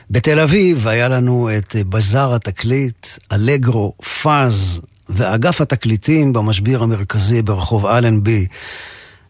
בתל 0.09 0.39
אביב 0.39 0.87
היה 0.87 1.09
לנו 1.09 1.49
את 1.57 1.75
בזאר 1.89 2.35
התקליט, 2.35 3.07
אלגרו, 3.31 3.93
פאז, 4.21 4.81
ואגף 5.09 5.61
התקליטים 5.61 6.33
במשביר 6.33 6.83
המרכזי 6.83 7.41
ברחוב 7.41 7.85
אלנבי. 7.85 8.47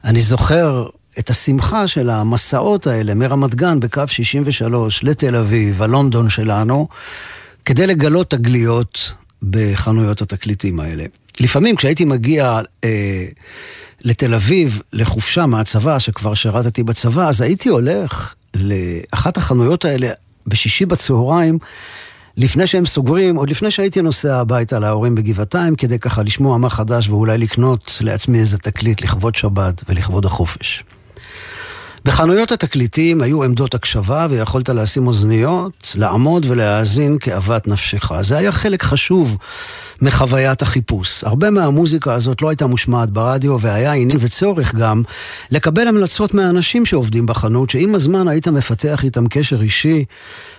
אני 0.04 0.22
זוכר 0.22 0.88
את 1.20 1.30
השמחה 1.30 1.88
של 1.88 2.10
המסעות 2.10 2.88
האלה 2.88 3.14
מרמת 3.14 3.56
גן 3.56 3.80
בקו 3.80 4.02
63 4.08 5.04
לתל 5.04 5.36
אביב, 5.36 5.82
הלונדון 5.82 6.30
שלנו, 6.30 6.88
כדי 7.66 7.88
לגלות 7.88 8.30
תגליות 8.30 9.14
בחנויות 9.44 10.22
התקליטים 10.22 10.80
האלה. 10.80 11.06
לפעמים 11.40 11.76
כשהייתי 11.76 12.06
מגיע 12.06 12.62
אה, 12.84 13.26
לתל 14.02 14.34
אביב 14.34 14.82
לחופשה 14.94 15.46
מהצבא, 15.46 16.00
שכבר 16.00 16.34
שירתתי 16.34 16.84
בצבא, 16.84 17.28
אז 17.28 17.42
הייתי 17.42 17.70
הולך 17.70 18.34
לאחת 18.54 19.38
החנויות 19.38 19.86
האלה 19.86 20.10
בשישי 20.48 20.86
בצהריים, 20.86 21.58
לפני 22.38 22.67
שהם 22.67 22.86
סוגרים, 22.86 23.36
עוד 23.36 23.50
לפני 23.50 23.72
שהייתי 23.72 24.02
נוסע 24.02 24.39
הביתה 24.39 24.80
להורים 24.80 25.15
בגבעתיים, 25.15 25.76
כדי 25.76 26.00
ככה 26.00 26.24
לשמוע 26.24 26.58
מה 26.58 26.69
חדש 26.69 27.10
ואולי 27.10 27.38
לקנות 27.38 27.98
לעצמי 28.02 28.39
איזה 28.39 28.58
תקליט 28.58 29.02
לכבוד 29.02 29.36
שבת 29.36 29.84
ולכבוד 29.89 30.26
החופש. 30.26 30.84
בחנויות 32.06 32.52
התקליטים 32.52 33.22
היו 33.22 33.44
עמדות 33.44 33.76
הקשבה 33.76 34.28
ויכולת 34.30 34.70
לשים 34.70 35.08
אוזניות, 35.08 35.96
לעמוד 35.96 36.46
ולהאזין 36.50 37.18
כאוות 37.20 37.68
נפשך. 37.68 38.12
זה 38.22 38.38
היה 38.38 38.52
חלק 38.52 38.84
חשוב 38.84 39.38
מחוויית 40.02 40.62
החיפוש. 40.62 41.24
הרבה 41.24 41.50
מהמוזיקה 41.50 42.13
הזאת 42.13 42.42
לא 42.42 42.50
הייתה 42.50 42.68
מושמעת 42.68 43.10
ברדיו 43.10 43.58
והיה 43.62 43.94
עניין 43.94 44.18
וצורך 44.22 44.76
גם 44.76 45.04
לקבל 45.52 45.88
המלצות 45.88 46.34
מהאנשים 46.34 46.86
שעובדים 46.86 47.26
בחנות, 47.26 47.70
שעם 47.70 47.96
הזמן 47.96 48.28
היית 48.28 48.48
מפתח 48.48 49.04
איתם 49.04 49.28
קשר 49.28 49.62
אישי, 49.62 50.06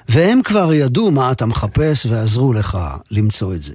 והם 0.09 0.41
כבר 0.45 0.73
ידעו 0.73 1.11
מה 1.11 1.33
אתה 1.33 1.47
מחפש 1.47 2.07
ועזרו 2.07 2.53
לך 2.53 2.79
למצוא 3.11 3.55
את 3.55 3.63
זה. 3.63 3.73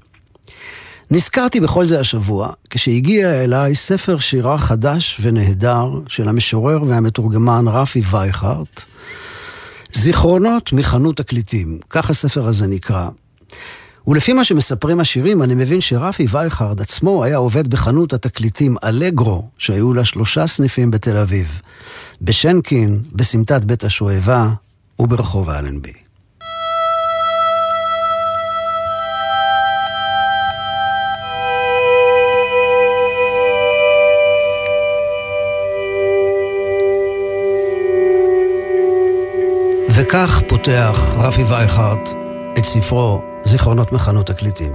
נזכרתי 1.11 1.59
בכל 1.59 1.85
זה 1.85 1.99
השבוע, 1.99 2.49
כשהגיע 2.69 3.43
אליי 3.43 3.75
ספר 3.75 4.19
שירה 4.19 4.57
חדש 4.57 5.17
ונהדר 5.21 5.91
של 6.07 6.29
המשורר 6.29 6.83
והמתורגמן 6.83 7.65
רפי 7.67 8.01
וייכרט, 8.11 8.83
זיכרונות 9.93 10.73
מחנות 10.73 11.17
תקליטים, 11.17 11.79
כך 11.89 12.09
הספר 12.09 12.47
הזה 12.47 12.67
נקרא. 12.67 13.09
ולפי 14.07 14.33
מה 14.33 14.43
שמספרים 14.43 14.99
השירים, 14.99 15.43
אני 15.43 15.55
מבין 15.55 15.81
שרפי 15.81 16.25
וייכרד 16.29 16.81
עצמו 16.81 17.23
היה 17.23 17.37
עובד 17.37 17.67
בחנות 17.67 18.13
התקליטים 18.13 18.75
אלגרו, 18.83 19.47
שהיו 19.57 19.93
לה 19.93 20.05
שלושה 20.05 20.47
סניפים 20.47 20.91
בתל 20.91 21.17
אביב. 21.17 21.61
בשנקין, 22.21 22.99
בסמטת 23.13 23.63
בית 23.63 23.83
השואבה 23.83 24.49
וברחוב 24.99 25.49
אלנבי. 25.49 26.08
וכך 40.01 40.41
פותח 40.47 41.13
רפי 41.17 41.43
וייכרט 41.43 42.09
את 42.57 42.65
ספרו 42.65 43.21
זיכרונות 43.43 43.91
מחנות 43.91 44.27
תקליטים, 44.27 44.71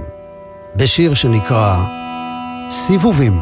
בשיר 0.75 1.13
שנקרא 1.13 1.85
סיבובים. 2.69 3.39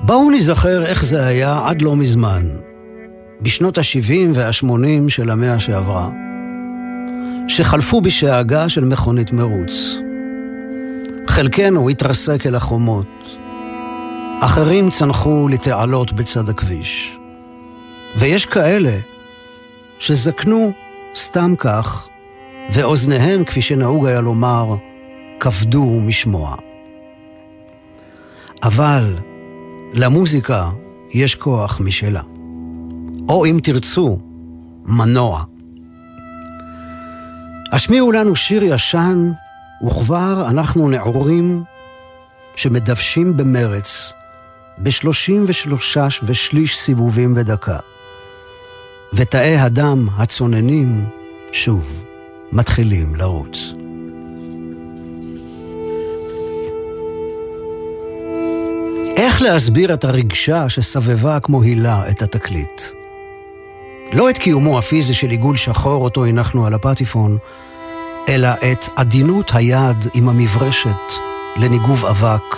בואו 0.00 0.30
נזכר 0.30 0.86
איך 0.86 1.04
זה 1.04 1.26
היה 1.26 1.60
עד 1.64 1.82
לא 1.82 1.96
מזמן, 1.96 2.42
בשנות 3.40 3.78
ה-70 3.78 4.12
וה-80 4.34 5.08
של 5.10 5.30
המאה 5.30 5.60
שעברה, 5.60 6.10
שחלפו 7.48 8.00
בשאגה 8.00 8.68
של 8.68 8.84
מכונית 8.84 9.32
מרוץ. 9.32 9.98
חלקנו 11.28 11.88
התרסק 11.88 12.46
אל 12.46 12.54
החומות, 12.54 13.36
אחרים 14.42 14.90
צנחו 14.90 15.48
לתעלות 15.48 16.12
בצד 16.12 16.48
הכביש. 16.48 17.18
ויש 18.16 18.46
כאלה 18.46 18.98
שזקנו 19.98 20.72
סתם 21.16 21.54
כך, 21.58 22.08
ואוזניהם, 22.70 23.44
כפי 23.44 23.62
שנהוג 23.62 24.06
היה 24.06 24.20
לומר, 24.20 24.76
כבדו 25.40 26.00
משמוע. 26.06 26.56
אבל 28.62 29.16
למוזיקה 29.94 30.70
יש 31.14 31.34
כוח 31.34 31.80
משלה. 31.80 32.22
או 33.28 33.46
אם 33.46 33.58
תרצו, 33.62 34.18
מנוע. 34.84 35.44
השמיעו 37.72 38.12
לנו 38.12 38.36
שיר 38.36 38.64
ישן, 38.64 39.32
וכבר 39.86 40.46
אנחנו 40.50 40.88
נעורים 40.88 41.62
שמדוושים 42.56 43.36
במרץ, 43.36 44.12
בשלושים 44.78 45.44
ושלושה 45.48 46.06
ושליש 46.22 46.78
סיבובים 46.78 47.34
בדקה. 47.34 47.78
ותאי 49.12 49.56
הדם 49.56 50.08
הצוננים 50.16 51.04
שוב 51.52 52.04
מתחילים 52.52 53.14
לרוץ. 53.14 53.74
איך 59.16 59.42
להסביר 59.42 59.94
את 59.94 60.04
הרגשה 60.04 60.68
שסבבה 60.68 61.40
כמו 61.40 61.62
הילה 61.62 62.10
את 62.10 62.22
התקליט? 62.22 62.82
לא 64.12 64.30
את 64.30 64.38
קיומו 64.38 64.78
הפיזי 64.78 65.14
של 65.14 65.30
עיגול 65.30 65.56
שחור 65.56 66.04
אותו 66.04 66.24
הנחנו 66.24 66.66
על 66.66 66.74
הפטיפון, 66.74 67.38
אלא 68.28 68.48
את 68.48 68.88
עדינות 68.96 69.50
היד 69.54 70.04
עם 70.14 70.28
המברשת 70.28 71.12
לניגוב 71.56 72.06
אבק. 72.06 72.56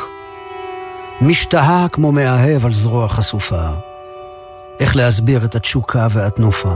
משתהה 1.20 1.86
כמו 1.92 2.12
מאהב 2.12 2.66
על 2.66 2.72
זרוע 2.72 3.08
חשופה. 3.08 3.89
איך 4.80 4.96
להסביר 4.96 5.44
את 5.44 5.54
התשוקה 5.54 6.06
והתנופה? 6.10 6.74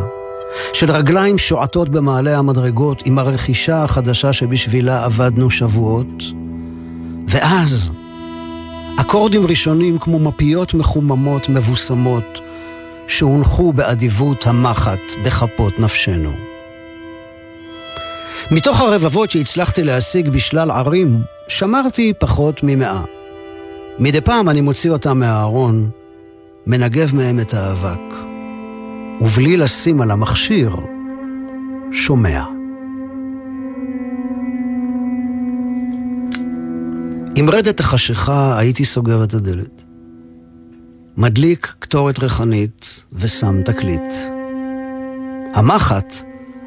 של 0.72 0.90
רגליים 0.90 1.38
שועטות 1.38 1.88
במעלה 1.88 2.38
המדרגות 2.38 3.02
עם 3.04 3.18
הרכישה 3.18 3.84
החדשה 3.84 4.32
שבשבילה 4.32 5.04
עבדנו 5.04 5.50
שבועות. 5.50 6.22
ואז, 7.28 7.92
אקורדים 9.00 9.46
ראשונים 9.46 9.98
כמו 9.98 10.18
מפיות 10.18 10.74
מחוממות 10.74 11.48
מבוסמות, 11.48 12.40
שהונחו 13.06 13.72
באדיבות 13.72 14.46
המחט 14.46 15.00
בכפות 15.24 15.78
נפשנו. 15.78 16.30
מתוך 18.50 18.80
הרבבות 18.80 19.30
שהצלחתי 19.30 19.84
להשיג 19.84 20.28
בשלל 20.28 20.70
ערים, 20.70 21.22
שמרתי 21.48 22.12
פחות 22.18 22.60
ממאה. 22.62 23.02
מדי 23.98 24.20
פעם 24.20 24.48
אני 24.48 24.60
מוציא 24.60 24.90
אותם 24.90 25.18
מהארון, 25.18 25.90
מנגב 26.66 27.14
מהם 27.14 27.40
את 27.40 27.54
האבק, 27.54 28.14
ובלי 29.20 29.56
לשים 29.56 30.00
על 30.00 30.10
המכשיר, 30.10 30.76
שומע. 31.92 32.44
עם 37.36 37.50
רדת 37.50 37.80
החשיכה 37.80 38.58
הייתי 38.58 38.84
סוגר 38.84 39.24
את 39.24 39.34
הדלת. 39.34 39.84
מדליק 41.16 41.74
קטורת 41.78 42.18
ריחנית 42.18 43.04
ושם 43.12 43.62
תקליט. 43.62 44.12
המחט 45.54 46.14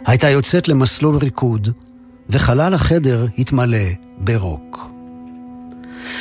הייתה 0.05 0.29
יוצאת 0.29 0.67
למסלול 0.67 1.15
ריקוד, 1.15 1.69
וחלל 2.29 2.73
החדר 2.73 3.27
התמלא 3.37 3.87
ברוק. 4.17 4.96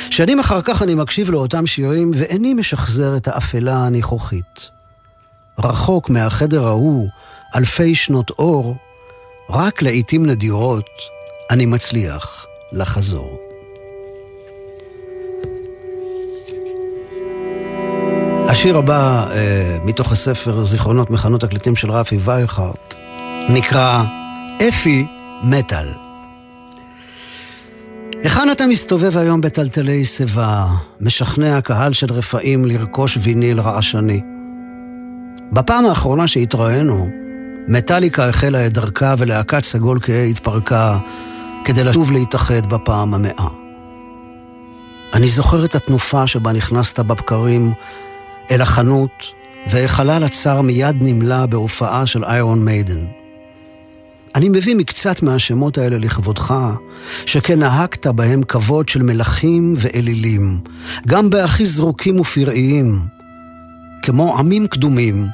שנים 0.09 0.39
אחר 0.39 0.61
כך 0.61 0.81
אני 0.81 0.95
מקשיב 0.95 1.31
לאותם 1.31 1.67
שירים 1.67 2.11
ואיני 2.15 2.53
משחזר 2.53 3.17
את 3.17 3.27
האפלה 3.27 3.75
הניחוחית. 3.75 4.69
רחוק 5.59 6.09
מהחדר 6.09 6.67
ההוא, 6.67 7.09
אלפי 7.55 7.95
שנות 7.95 8.29
אור, 8.29 8.75
רק 9.49 9.81
לעיתים 9.81 10.25
נדירות 10.25 10.89
אני 11.51 11.65
מצליח 11.65 12.45
לחזור. 12.71 13.39
השיר 18.47 18.77
הבא, 18.77 19.27
אה, 19.31 19.77
מתוך 19.83 20.11
הספר 20.11 20.63
זיכרונות 20.63 21.09
מחנות 21.09 21.41
תקליטים 21.41 21.75
של 21.75 21.91
רפי 21.91 22.17
וייכרט, 22.17 22.95
נקרא 23.49 24.03
אפי 24.67 25.05
מטאל. 25.43 26.06
היכן 28.23 28.51
אתה 28.51 28.67
מסתובב 28.67 29.17
היום 29.17 29.41
בטלטלי 29.41 30.05
שיבה, 30.05 30.67
משכנע 31.01 31.61
קהל 31.61 31.93
של 31.93 32.13
רפאים 32.13 32.65
לרכוש 32.65 33.17
ויניל 33.23 33.59
רעשני? 33.59 34.21
בפעם 35.51 35.85
האחרונה 35.85 36.27
שהתראינו, 36.27 37.09
מטאליקה 37.67 38.29
החלה 38.29 38.65
את 38.65 38.73
דרכה 38.73 39.15
ולהקת 39.17 39.63
סגול 39.63 39.99
כהה 40.01 40.23
התפרקה 40.23 40.99
כדי 41.65 41.83
לשוב 41.83 42.11
להתאחד 42.11 42.65
בפעם 42.65 43.13
המאה. 43.13 43.47
אני 45.13 45.29
זוכר 45.29 45.65
את 45.65 45.75
התנופה 45.75 46.27
שבה 46.27 46.51
נכנסת 46.51 46.99
בבקרים 46.99 47.73
אל 48.51 48.61
החנות, 48.61 49.23
והחלל 49.71 50.23
הצר 50.23 50.61
מיד 50.61 50.95
נמלא 51.01 51.45
בהופעה 51.45 52.05
של 52.05 52.23
איירון 52.23 52.65
מיידן. 52.65 53.16
אני 54.37 54.49
מביא 54.49 54.75
מקצת 54.75 55.23
מהשמות 55.23 55.77
האלה 55.77 55.97
לכבודך, 55.97 56.53
שכן 57.25 57.59
נהגת 57.59 58.07
בהם 58.07 58.43
כבוד 58.43 58.89
של 58.89 59.03
מלכים 59.03 59.75
ואלילים, 59.77 60.59
גם 61.07 61.29
בהכי 61.29 61.65
זרוקים 61.65 62.19
ופראיים, 62.19 62.99
כמו 64.01 64.37
עמים 64.37 64.67
קדומים, 64.67 65.27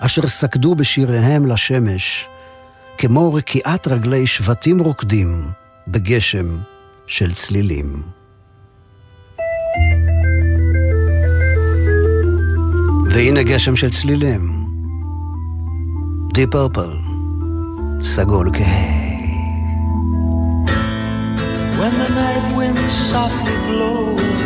אשר 0.00 0.26
סקדו 0.26 0.74
בשיריהם 0.74 1.46
לשמש, 1.46 2.28
כמו 2.98 3.34
רקיעת 3.34 3.88
רגלי 3.88 4.26
שבטים 4.26 4.78
רוקדים 4.78 5.42
בגשם 5.88 6.46
של 7.06 7.34
צלילים. 7.34 8.02
והנה 13.10 13.42
גשם 13.42 13.76
של 13.76 13.90
צלילים. 13.90 14.66
די 16.34 16.46
פרפל, 16.46 17.03
סגול 18.03 18.49
כהה. 18.53 18.99
When 21.79 21.93
the 22.03 22.09
night 22.23 22.45
wind 22.57 22.79
softly 23.11 23.57
blows 23.67 24.41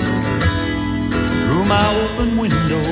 through 1.37 1.65
my 1.75 1.87
open 2.03 2.29
window, 2.43 2.87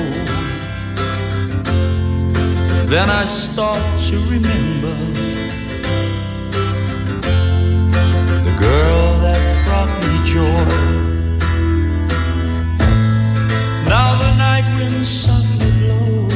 then 2.92 3.08
I 3.20 3.24
start 3.24 3.84
to 4.08 4.16
remember 4.34 4.96
the 8.46 8.54
girl 8.66 9.04
that 9.24 9.40
brought 9.64 9.92
me 10.02 10.14
joy. 10.34 10.68
Now 13.94 14.10
the 14.22 14.32
night 14.46 14.66
wind 14.76 15.06
softly 15.22 15.70
blows 15.80 16.34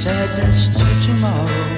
sadness 0.00 0.58
to 0.78 0.86
tomorrow, 1.06 1.71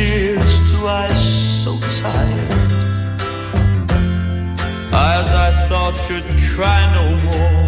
Tears 0.00 0.54
to 0.70 0.76
eyes 0.86 1.22
so 1.62 1.72
tired. 2.00 2.70
Eyes 5.08 5.30
I 5.46 5.50
thought 5.68 5.96
could 6.08 6.26
cry 6.52 6.80
no 6.98 7.06
more. 7.26 7.64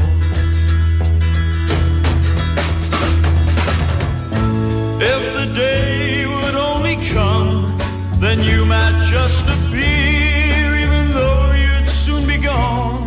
If 5.14 5.22
the 5.38 5.46
day 5.64 6.26
would 6.34 6.56
only 6.70 6.96
come, 7.16 7.76
then 8.24 8.38
you 8.50 8.64
might 8.64 8.98
just 9.14 9.44
appear, 9.56 10.66
even 10.84 11.04
though 11.18 11.44
you'd 11.64 11.88
soon 12.02 12.22
be 12.26 12.38
gone. 12.38 13.02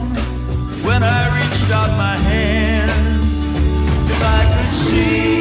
When 0.87 1.01
I 1.17 1.21
reached 1.37 1.69
out 1.79 1.91
my 2.07 2.17
hand, 2.31 2.91
if 4.13 4.21
I 4.37 4.41
could 4.53 4.73
see 4.85 5.34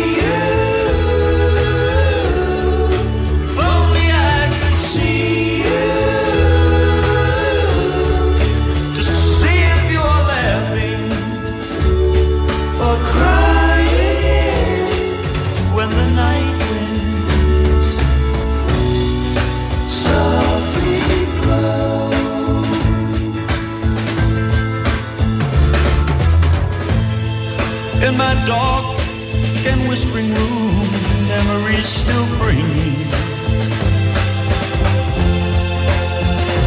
and 29.66 29.88
whispering 29.88 30.34
room, 30.34 30.90
memories 31.28 31.86
still 31.86 32.26
bring 32.38 32.60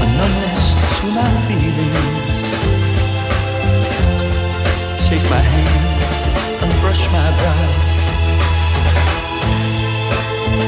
a 0.03 0.07
numbness 0.17 0.62
to 0.97 1.05
my 1.17 1.29
feelings. 1.47 2.36
Take 5.07 5.25
my 5.29 5.43
hand 5.53 6.63
and 6.63 6.71
brush 6.81 7.03
my 7.15 7.29
brow. 7.39 7.69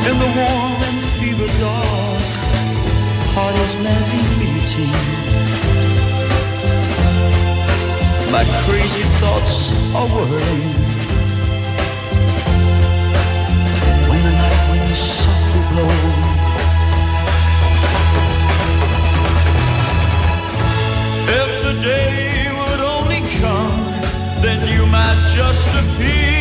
In 0.09 0.15
the 0.23 0.29
warm 0.39 0.81
and 0.89 0.99
fever 1.17 1.49
dark, 1.59 2.21
heart 3.33 3.55
is 3.65 3.73
madly 3.83 4.23
beating. 4.39 5.29
my 8.31 8.45
crazy 8.65 9.03
thoughts 9.19 9.71
are 9.95 10.07
whirling. 10.07 10.88
If 21.31 21.51
the 21.63 21.73
day 21.81 22.49
would 22.57 22.81
only 22.81 23.21
come, 23.39 23.85
then 24.41 24.59
you 24.67 24.85
might 24.87 25.19
just 25.35 25.69
appear, 25.81 26.38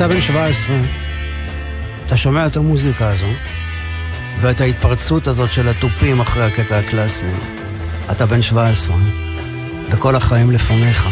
כשאתה 0.00 0.14
בן 0.14 0.20
17, 0.20 0.76
אתה 2.06 2.16
שומע 2.16 2.46
את 2.46 2.56
המוזיקה 2.56 3.08
הזו, 3.08 3.26
ואת 4.40 4.60
ההתפרצות 4.60 5.26
הזאת 5.26 5.52
של 5.52 5.68
התופים 5.68 6.20
אחרי 6.20 6.42
הקטע 6.42 6.78
הקלאסי. 6.78 7.26
אתה 8.10 8.26
בן 8.26 8.42
17, 8.42 8.96
וכל 9.90 10.16
החיים 10.16 10.50
לפניך, 10.50 11.08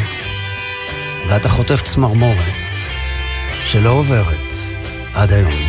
ואתה 1.29 1.49
חוטף 1.49 1.83
צמרמורת 1.83 2.55
שלא 3.67 3.91
עוברת 3.91 4.37
עד 5.15 5.33
היום. 5.33 5.68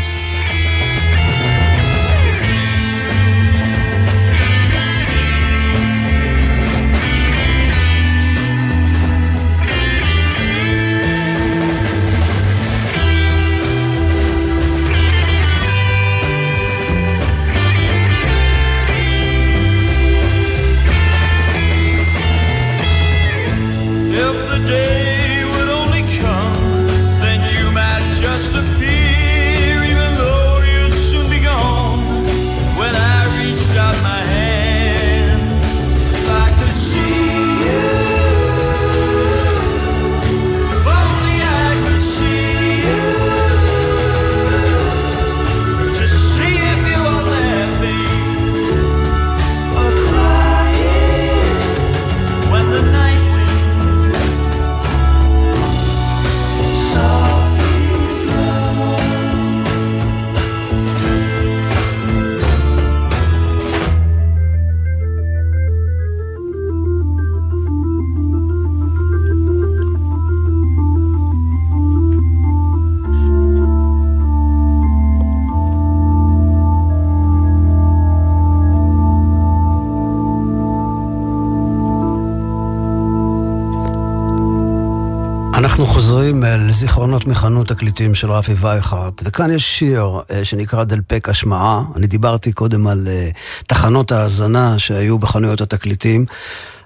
זיכרונות 86.80 87.28
מחנות 87.28 87.68
תקליטים 87.68 88.16
של 88.16 88.32
רפי 88.32 88.54
וייכרט, 88.54 89.22
וכאן 89.26 89.52
יש 89.52 89.80
שיר 89.80 90.20
אה, 90.32 90.46
שנקרא 90.46 90.84
דלפק 90.84 91.30
השמעה. 91.30 91.84
אני 91.96 92.08
דיברתי 92.08 92.52
קודם 92.52 92.88
על 92.88 93.08
אה, 93.08 93.30
תחנות 93.68 94.12
ההאזנה 94.12 94.80
שהיו 94.80 95.20
בחנויות 95.20 95.62
התקליטים. 95.62 96.26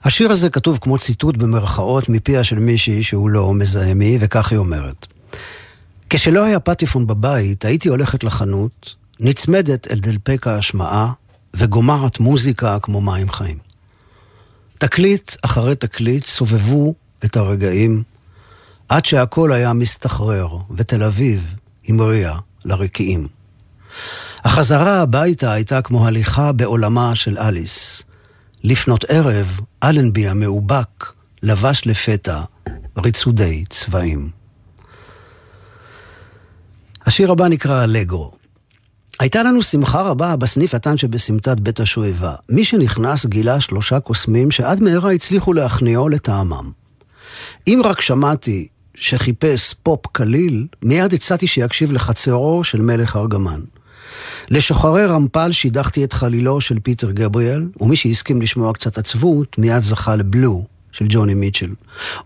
השיר 0.03 0.31
הזה 0.31 0.49
כתוב 0.49 0.77
כמו 0.81 0.97
ציטוט 0.97 1.37
במרכאות 1.37 2.09
מפיה 2.09 2.43
של 2.43 2.59
מישהי 2.59 3.03
שהוא 3.03 3.29
לא 3.29 3.53
מזהמי, 3.53 4.17
וכך 4.21 4.51
היא 4.51 4.59
אומרת: 4.59 5.07
כשלא 6.09 6.43
היה 6.43 6.59
פטיפון 6.59 7.07
בבית, 7.07 7.65
הייתי 7.65 7.89
הולכת 7.89 8.23
לחנות, 8.23 8.95
נצמדת 9.19 9.91
אל 9.91 9.99
דלפק 9.99 10.47
ההשמעה, 10.47 11.11
וגומרת 11.53 12.19
מוזיקה 12.19 12.77
כמו 12.81 13.01
מים 13.01 13.29
חיים. 13.29 13.57
תקליט 14.77 15.35
אחרי 15.41 15.75
תקליט 15.75 16.25
סובבו 16.25 16.93
את 17.25 17.37
הרגעים 17.37 18.03
עד 18.89 19.05
שהכל 19.05 19.51
היה 19.51 19.73
מסתחרר, 19.73 20.47
ותל 20.77 21.03
אביב 21.03 21.55
המריאה 21.87 22.39
לרקיעים. 22.65 23.27
החזרה 24.43 25.01
הביתה 25.01 25.51
הייתה 25.51 25.81
כמו 25.81 26.07
הליכה 26.07 26.51
בעולמה 26.51 27.15
של 27.15 27.37
אליס. 27.37 28.03
לפנות 28.63 29.05
ערב, 29.09 29.59
אלנבי 29.83 30.27
המאובק 30.27 31.13
לבש 31.43 31.81
לפתע 31.85 32.41
ריצודי 32.97 33.63
צבעים. 33.69 34.29
השיר 37.05 37.31
הבא 37.31 37.47
נקרא 37.47 37.83
אלגרו. 37.83 38.31
הייתה 39.19 39.43
לנו 39.43 39.63
שמחה 39.63 40.01
רבה 40.01 40.35
בסניף 40.35 40.75
קטן 40.75 40.97
שבסמטת 40.97 41.59
בית 41.59 41.79
השואבה. 41.79 42.35
מי 42.49 42.65
שנכנס 42.65 43.25
גילה 43.25 43.59
שלושה 43.59 43.99
קוסמים 43.99 44.51
שעד 44.51 44.81
מהרה 44.83 45.11
הצליחו 45.11 45.53
להכניעו 45.53 46.09
לטעמם. 46.09 46.71
אם 47.67 47.81
רק 47.85 48.01
שמעתי 48.01 48.67
שחיפש 48.95 49.73
פופ 49.83 50.07
קליל, 50.11 50.67
מיד 50.83 51.13
הצעתי 51.13 51.47
שיקשיב 51.47 51.91
לחצרו 51.91 52.63
של 52.63 52.81
מלך 52.81 53.15
ארגמן. 53.15 53.61
לשוחרי 54.49 55.05
רמפל 55.05 55.51
שידכתי 55.51 56.03
את 56.03 56.13
חלילו 56.13 56.61
של 56.61 56.79
פיטר 56.79 57.11
גבריאל, 57.11 57.69
ומי 57.81 57.95
שהסכים 57.95 58.41
לשמוע 58.41 58.73
קצת 58.73 58.97
עצבות, 58.97 59.57
מיד 59.57 59.81
זכה 59.81 60.15
לבלו 60.15 60.65
של 60.91 61.05
ג'וני 61.09 61.33
מיטשל, 61.33 61.73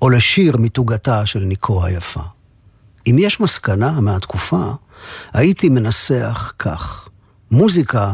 או 0.01 0.09
לשיר 0.09 0.57
מתוגתה 0.57 1.25
של 1.25 1.39
ניקו 1.39 1.85
היפה. 1.85 2.21
אם 3.07 3.15
יש 3.19 3.39
מסקנה 3.39 3.91
מהתקופה, 4.01 4.71
הייתי 5.33 5.69
מנסח 5.69 6.53
כך: 6.59 7.09
מוזיקה 7.51 8.13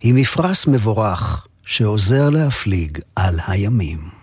היא 0.00 0.14
מפרש 0.14 0.66
מבורך 0.66 1.46
שעוזר 1.66 2.30
להפליג 2.30 2.98
על 3.16 3.38
הימים. 3.46 4.19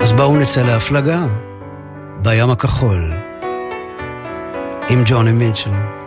אז 0.00 0.12
בואו 0.12 0.36
נצא 0.36 0.62
להפלגה 0.62 1.22
בים 2.22 2.50
הכחול 2.50 3.12
עם 4.88 5.02
ג'וני 5.06 5.32
מיטשל. 5.32 5.97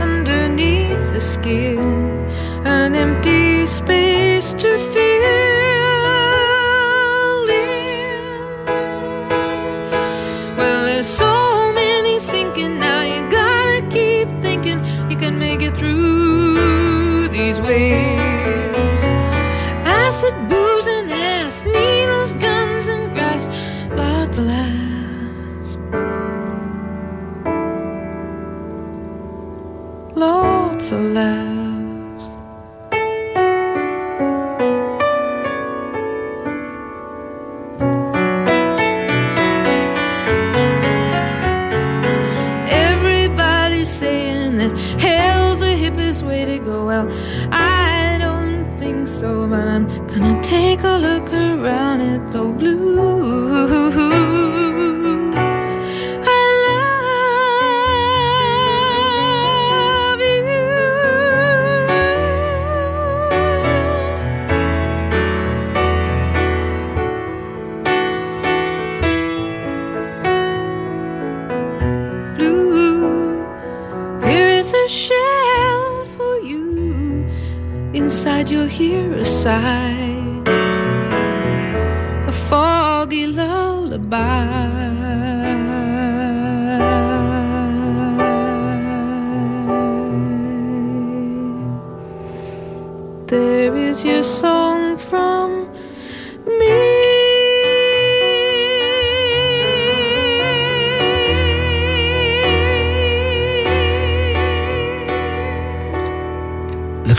Underneath 0.00 1.12
the 1.12 1.20
skin, 1.20 1.78
an 2.64 2.94
empty 2.94 3.66
space 3.66 4.52
to 4.54 4.78
fill 4.78 5.01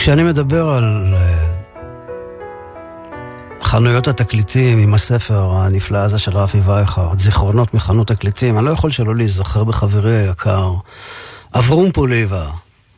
me. 0.03 0.13
וכשאני 0.13 0.23
מדבר 0.23 0.69
על 0.69 1.13
אה, 1.13 1.45
חנויות 3.61 4.07
התקליטים 4.07 4.77
עם 4.77 4.93
הספר 4.93 5.51
הנפלא 5.51 5.97
הזה 5.97 6.19
של 6.19 6.37
רפי 6.37 6.57
וייכרט, 6.57 7.19
זיכרונות 7.19 7.73
מחנות 7.73 8.07
תקליטים, 8.07 8.57
אני 8.57 8.65
לא 8.65 8.71
יכול 8.71 8.91
שלא 8.91 9.15
להיזכר 9.15 9.63
בחברי 9.63 10.27
היקר, 10.27 10.73
אברום 11.53 11.91
פוליבה, 11.91 12.47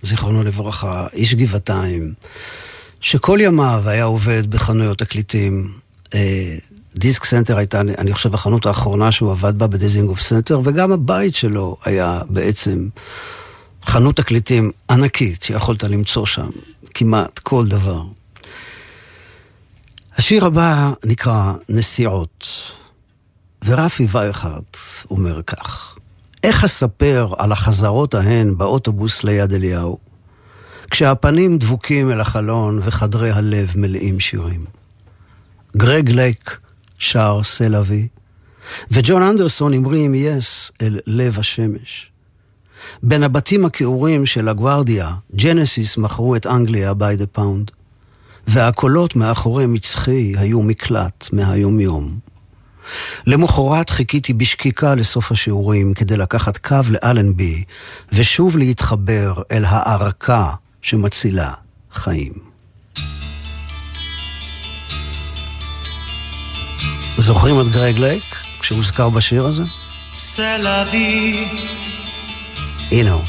זיכרונו 0.01 0.43
לברכה, 0.43 1.07
איש 1.13 1.35
גבעתיים, 1.35 2.13
שכל 3.01 3.39
ימיו 3.41 3.83
היה 3.85 4.03
עובד 4.03 4.51
בחנויות 4.51 4.97
תקליטים. 4.97 5.73
אה, 6.13 6.55
דיסק 6.95 7.23
סנטר 7.23 7.57
הייתה, 7.57 7.81
אני 7.81 8.13
חושב, 8.13 8.33
החנות 8.33 8.65
האחרונה 8.65 9.11
שהוא 9.11 9.31
עבד 9.31 9.59
בה 9.59 9.67
בדיזינגוף 9.67 10.21
סנטר, 10.21 10.59
וגם 10.63 10.91
הבית 10.91 11.35
שלו 11.35 11.77
היה 11.85 12.21
בעצם 12.29 12.87
חנות 13.85 14.15
תקליטים 14.15 14.71
ענקית, 14.89 15.43
שיכולת 15.43 15.83
למצוא 15.83 16.25
שם 16.25 16.49
כמעט 16.97 17.39
כל 17.39 17.65
דבר. 17.67 18.03
השיר 20.17 20.45
הבא 20.45 20.93
נקרא 21.05 21.53
נסיעות, 21.69 22.47
ורפי 23.65 24.07
וייכרט 24.11 24.77
אומר 25.09 25.41
כך: 25.41 25.95
איך 26.43 26.63
אספר 26.63 27.33
על 27.37 27.51
החזרות 27.51 28.13
ההן 28.13 28.57
באוטובוס 28.57 29.23
ליד 29.23 29.53
אליהו, 29.53 29.97
כשהפנים 30.91 31.57
דבוקים 31.57 32.11
אל 32.11 32.21
החלון 32.21 32.79
וחדרי 32.83 33.31
הלב 33.31 33.73
מלאים 33.75 34.19
שירים. 34.19 34.65
גרג 35.77 36.09
לייק 36.09 36.59
שר 36.97 37.41
C'est 37.43 37.72
la 37.72 37.84
vie, 37.84 38.07
וג'ון 38.91 39.21
אנדרסון 39.21 39.73
המריא 39.73 40.05
עם 40.05 40.15
יס 40.15 40.71
אל 40.81 40.99
לב 41.07 41.39
השמש. 41.39 42.11
בין 43.03 43.23
הבתים 43.23 43.65
הכעורים 43.65 44.25
של 44.25 44.49
הגוורדיה, 44.49 45.13
ג'נסיס 45.35 45.97
מכרו 45.97 46.35
את 46.35 46.47
אנגליה 46.47 46.91
by 46.91 47.21
the 47.21 47.39
pound, 47.39 47.71
והקולות 48.47 49.15
מאחורי 49.15 49.65
מצחי 49.65 50.33
היו 50.37 50.61
מקלט 50.61 51.29
מהיומיום. 51.33 52.19
למחרת 53.27 53.89
חיכיתי 53.89 54.33
בשקיקה 54.33 54.95
לסוף 54.95 55.31
השיעורים 55.31 55.93
כדי 55.93 56.17
לקחת 56.17 56.57
קו 56.57 56.77
לאלנבי 56.89 57.63
ושוב 58.13 58.57
להתחבר 58.57 59.33
אל 59.51 59.65
הערקה 59.65 60.49
שמצילה 60.81 61.53
חיים. 61.93 62.33
זוכרים 67.17 67.61
את 67.61 67.65
גרג 67.67 67.99
לייק 67.99 68.23
כשהוזכר 68.59 69.09
בשיר 69.09 69.45
הזה? 69.45 69.63
הנה 72.92 73.10
הוא, 73.10 73.22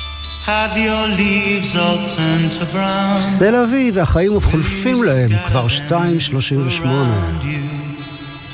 have 0.45 0.76
your 0.76 1.07
leaves 1.19 1.76
all 1.76 1.97
turned 2.15 2.61
to 2.61 2.74
brown. 2.74 3.22
סל 3.22 3.55
אבי 3.55 3.91
והחיים 3.93 4.32
עוד 4.32 4.43
חולפים 4.43 5.03
להם, 5.03 5.30
כבר 5.47 5.67
2.38. 5.67 5.91
around 5.91 7.43
you. 7.43 7.72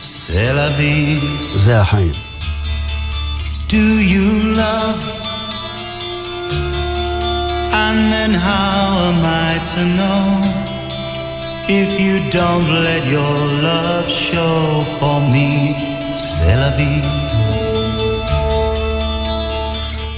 C'est 0.01 0.53
la 0.53 0.67
vie. 0.77 1.19
זה 1.55 1.81
החיים. 1.81 2.11
Do 3.69 3.85
you 4.13 4.27
love? 4.63 5.01
And 7.85 7.97
then 8.13 8.33
how 8.33 8.81
am 9.09 9.21
I 9.49 9.51
to 9.73 9.81
know 9.99 10.25
if 11.79 11.89
you 12.05 12.15
don't 12.39 12.67
let 12.87 13.03
your 13.15 13.35
love 13.67 14.07
show 14.27 14.57
for 14.99 15.17
me? 15.33 15.49
C'est 16.17 16.55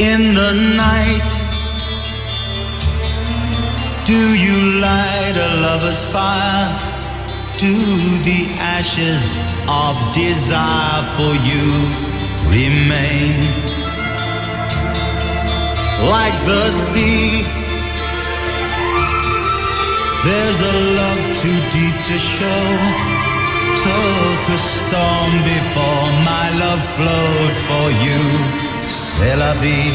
In 0.00 0.32
the 0.34 0.52
night, 0.52 1.28
do 4.06 4.20
you 4.44 4.80
light 4.80 5.36
a 5.36 5.50
lover's 5.60 6.02
fire? 6.10 6.76
Do 7.58 7.74
the 8.24 8.46
ashes 8.58 9.36
of 9.68 9.94
desire 10.14 11.02
for 11.16 11.32
you 11.48 11.64
remain? 12.48 13.70
like 16.08 16.32
the 16.46 16.70
sea. 16.70 17.42
There's 20.24 20.60
a 20.60 20.76
love 21.00 21.22
too 21.42 21.58
deep 21.76 21.96
to 22.08 22.16
show. 22.18 22.64
Took 23.84 24.44
a 24.48 24.58
storm 24.58 25.32
before 25.44 26.06
my 26.24 26.46
love 26.62 26.82
flowed 26.96 27.56
for 27.68 27.86
you. 28.04 28.59
C'est 29.22 29.36
la 29.36 29.52
vie. 29.62 29.92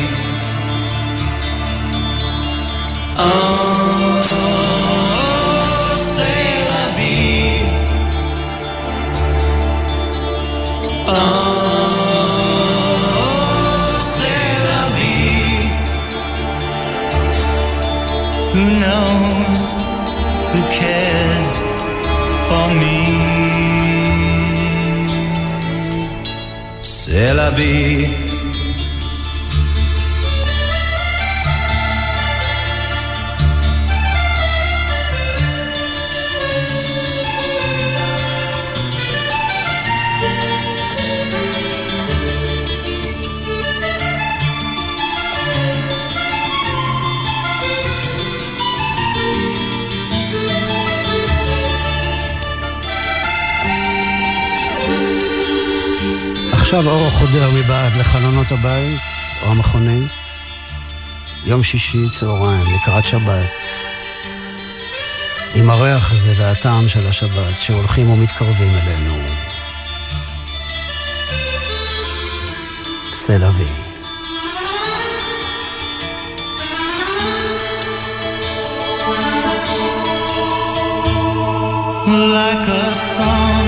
Oh, 3.18 3.24
c'est 6.14 6.54
la 6.70 6.84
vie. 6.98 7.66
Oh, 11.08 11.16
c'est 27.16 27.34
la 27.34 27.50
vie. 27.50 28.25
עכשיו 56.76 56.92
אור 56.92 57.10
חודר 57.10 57.52
מבעד 57.52 57.92
לחלונות 58.00 58.52
הבית 58.52 59.02
או 59.44 59.52
המכונית. 59.52 60.12
יום 61.46 61.64
שישי 61.64 62.10
צהריים, 62.10 62.66
לקראת 62.76 63.06
שבת. 63.06 63.50
עם 65.56 65.70
הריח 65.70 66.12
הזה 66.12 66.34
והטעם 66.38 66.90
של 66.90 67.08
השבת 67.08 67.62
שהולכים 67.62 68.10
ומתקרבים 68.12 68.72
אלינו. 68.82 69.14
סלווי. 73.14 73.66
like 82.36 82.68
a 82.68 82.94
song 83.16 83.65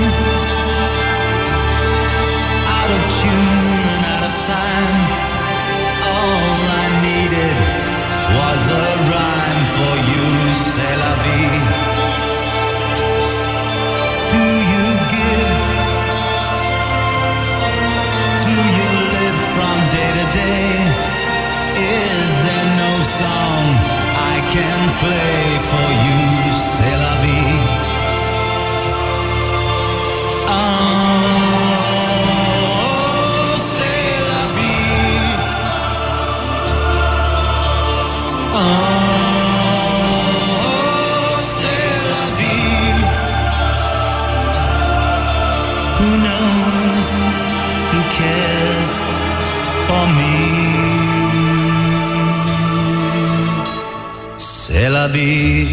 Vie. 55.06 55.68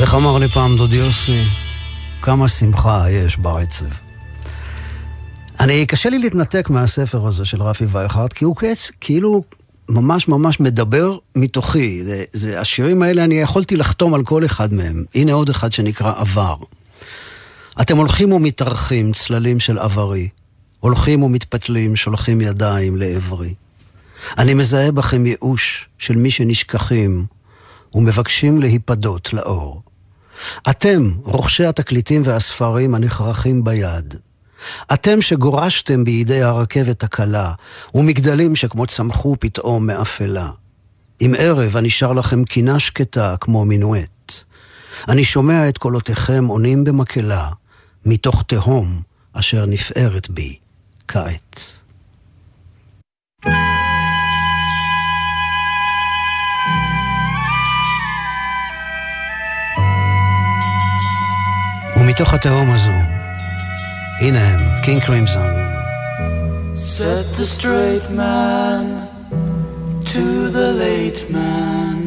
איך 0.00 0.14
אמר 0.14 0.38
לי 0.38 0.48
פעם 0.48 0.76
דודי 0.76 0.96
יוסי? 0.96 1.42
כמה 2.22 2.48
שמחה 2.48 3.10
יש 3.10 3.38
בעצב. 3.38 3.84
אני, 5.60 5.86
קשה 5.86 6.08
לי 6.08 6.18
להתנתק 6.18 6.70
מהספר 6.70 7.26
הזה 7.26 7.44
של 7.44 7.62
רפי 7.62 7.84
וייכרד, 7.84 8.32
כי 8.32 8.44
הוא 8.44 8.56
קץ, 8.56 8.90
כאילו 9.00 9.44
ממש 9.88 10.28
ממש 10.28 10.60
מדבר 10.60 11.18
מתוכי. 11.36 12.04
זה, 12.04 12.24
זה, 12.32 12.60
השירים 12.60 13.02
האלה, 13.02 13.24
אני 13.24 13.34
יכולתי 13.34 13.76
לחתום 13.76 14.14
על 14.14 14.22
כל 14.24 14.44
אחד 14.44 14.72
מהם. 14.72 15.04
הנה 15.14 15.32
עוד 15.32 15.48
אחד 15.48 15.72
שנקרא 15.72 16.12
עבר. 16.16 16.56
אתם 17.80 17.96
הולכים 17.96 18.32
ומתארחים, 18.32 19.12
צללים 19.12 19.60
של 19.60 19.78
עברי. 19.78 20.28
הולכים 20.80 21.22
ומתפתלים, 21.22 21.96
שולחים 21.96 22.40
ידיים 22.40 22.96
לעברי. 22.96 23.54
אני 24.38 24.54
מזהה 24.54 24.92
בכם 24.92 25.26
ייאוש 25.26 25.88
של 25.98 26.16
מי 26.16 26.30
שנשכחים 26.30 27.35
ומבקשים 27.94 28.60
להיפדות 28.60 29.32
לאור. 29.32 29.82
אתם, 30.70 31.10
רוכשי 31.22 31.66
התקליטים 31.66 32.22
והספרים 32.24 32.94
הנכרכים 32.94 33.64
ביד. 33.64 34.14
אתם 34.92 35.22
שגורשתם 35.22 36.04
בידי 36.04 36.42
הרכבת 36.42 37.02
הקלה, 37.02 37.52
ומגדלים 37.94 38.56
שכמו 38.56 38.86
צמחו 38.86 39.36
פתאום 39.40 39.86
מאפלה. 39.86 40.50
עם 41.20 41.34
ערב 41.38 41.76
הנשאר 41.76 42.12
לכם 42.12 42.44
קינה 42.44 42.78
שקטה 42.80 43.34
כמו 43.40 43.64
מינואט. 43.64 44.32
אני 45.08 45.24
שומע 45.24 45.68
את 45.68 45.78
קולותיכם 45.78 46.46
עונים 46.46 46.84
במקהלה, 46.84 47.50
מתוך 48.06 48.44
תהום 48.46 49.02
אשר 49.32 49.66
נפערת 49.66 50.30
בי 50.30 50.58
כעת. 51.08 51.80
ומתוך 62.15 62.33
התהום 62.33 62.71
הזו, 62.71 62.91
הנה 64.19 64.39
הם, 64.39 64.59
קינג 64.83 65.01
קרימזון. 65.03 65.47
Said 66.75 67.25
the 67.37 67.45
straight 67.45 68.07
man 68.09 68.85
to 70.13 70.23
the 70.57 70.69
late 70.85 71.21
man, 71.37 71.97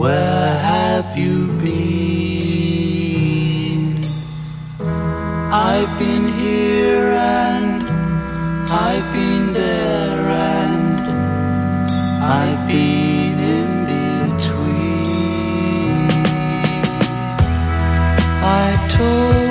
where 0.00 0.52
have 0.72 1.08
you 1.24 1.36
been? 1.62 2.46
I've 5.70 5.92
been 6.04 6.26
here 6.42 7.08
and 7.42 7.82
I've 8.86 9.08
been 9.18 9.44
there 9.62 10.20
and 10.54 11.00
I've 12.38 12.62
been 12.68 12.99
I 18.53 18.75
told 18.89 19.50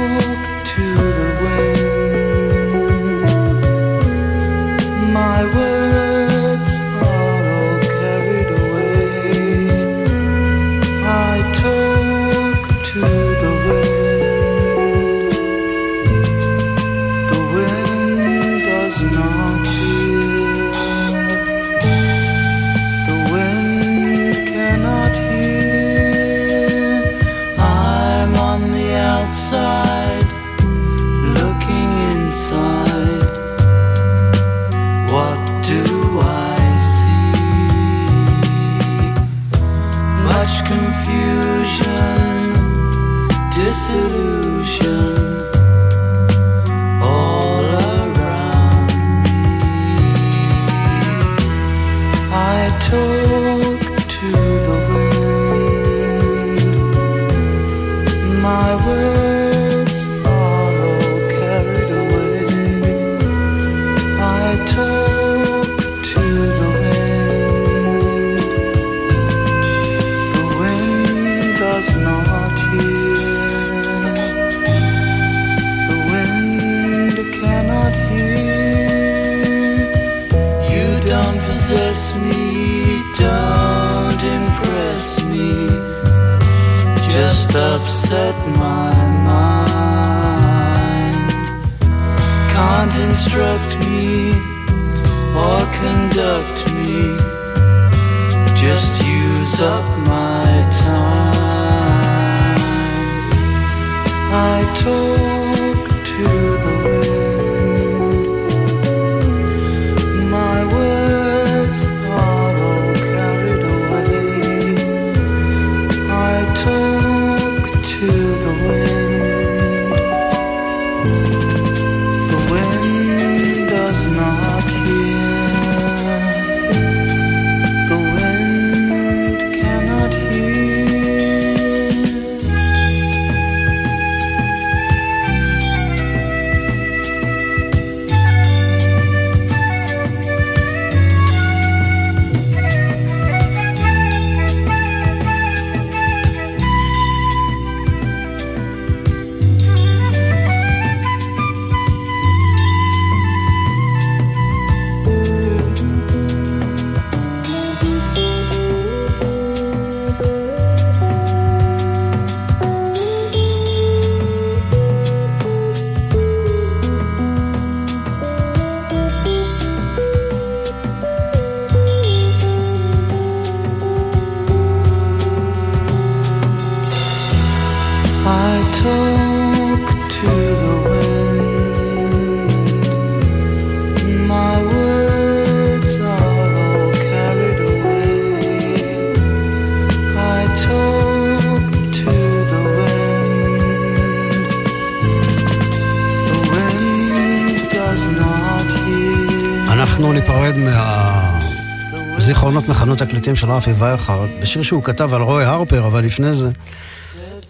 מהזיכרונות 203.29 203.33
מחנות 203.33 203.37
תקליטים 203.37 203.37
של 203.37 203.51
רפי 203.51 203.73
וייכרד, 203.73 204.29
בשיר 204.43 204.63
שהוא 204.63 204.83
כתב 204.83 205.15
על 205.15 205.23
רוי 205.23 205.45
הרפר, 205.45 205.87
אבל 205.87 206.05
לפני 206.05 206.35
זה, 206.35 206.51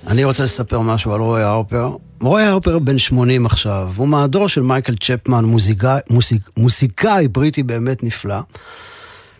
אני 0.06 0.24
רוצה 0.24 0.44
לספר 0.44 0.80
משהו 0.80 1.12
על 1.12 1.20
רוי 1.20 1.42
הרפר. 1.42 1.96
רוי 2.20 2.42
הרפר 2.42 2.78
בן 2.78 2.98
80 2.98 3.46
עכשיו, 3.46 3.92
הוא 3.96 4.08
מהדור 4.08 4.48
של 4.48 4.62
מייקל 4.62 4.94
צ'פמן, 4.96 5.44
מוזיקאי, 5.44 6.00
מוזיק, 6.10 6.42
מוזיקאי 6.56 7.28
בריטי 7.28 7.62
באמת 7.62 8.02
נפלא, 8.02 8.40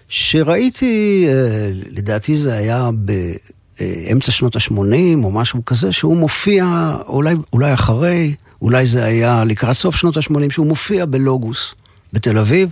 שראיתי, 0.09 1.26
אה, 1.28 1.70
לדעתי 1.72 2.37
זה 2.37 2.55
היה 2.55 2.91
באמצע 2.95 4.33
שנות 4.33 4.57
ה-80 4.57 5.24
או 5.24 5.31
משהו 5.31 5.64
כזה, 5.64 5.93
שהוא 5.93 6.16
מופיע, 6.16 6.95
אולי, 7.07 7.35
אולי 7.53 7.74
אחרי, 7.74 8.35
אולי 8.62 8.87
זה 8.87 9.05
היה 9.05 9.45
לקראת 9.45 9.76
סוף 9.76 9.97
שנות 9.97 10.16
ה-80, 10.16 10.51
שהוא 10.51 10.66
מופיע 10.66 11.07
בלוגוס 11.07 11.74
בתל 12.12 12.39
אביב, 12.39 12.70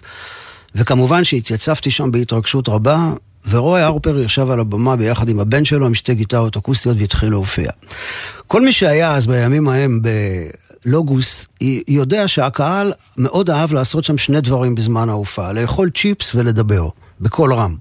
וכמובן 0.75 1.25
שהתייצבתי 1.25 1.91
שם 1.91 2.11
בהתרגשות 2.11 2.69
רבה, 2.69 3.13
ורוי 3.51 3.81
הרפר 3.81 4.19
ישב 4.19 4.51
על 4.51 4.61
הבמה 4.61 4.97
ביחד 4.97 5.29
עם 5.29 5.41
הבן 5.41 5.65
שלו, 5.65 5.87
עם 5.87 5.95
שתי 5.95 6.15
גיטרות 6.15 6.57
אקוסטיות 6.57 6.97
והתחיל 7.01 7.31
להופיע. 7.31 7.71
כל 8.47 8.63
מי 8.63 8.73
שהיה 8.73 9.15
אז 9.15 9.27
בימים 9.27 9.69
ההם 9.69 10.01
בלוגוס, 10.85 11.47
יודע 11.89 12.29
שהקהל 12.29 12.93
מאוד 13.17 13.51
אהב 13.51 13.73
לעשות 13.73 14.05
שם 14.05 14.19
שני 14.19 14.41
דברים 14.41 14.75
בזמן 14.75 15.09
ההופעה, 15.09 15.53
לאכול 15.53 15.91
צ'יפס 15.91 16.35
ולדבר, 16.35 16.89
בקול 17.21 17.55
רם. 17.55 17.77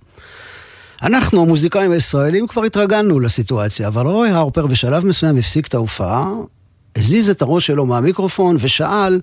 אנחנו, 1.03 1.41
המוזיקאים 1.41 1.91
הישראלים, 1.91 2.47
כבר 2.47 2.63
התרגלנו 2.63 3.20
לסיטואציה, 3.20 3.88
אבל 3.88 4.05
רוי 4.05 4.30
הרפר 4.30 4.68
בשלב 4.68 5.05
מסוים 5.05 5.38
הפסיק 5.38 5.68
את 5.68 5.74
ההופעה, 5.74 6.32
הזיז 6.95 7.30
את 7.30 7.41
הראש 7.41 7.68
שלו 7.68 7.86
מהמיקרופון 7.86 8.57
ושאל, 8.59 9.20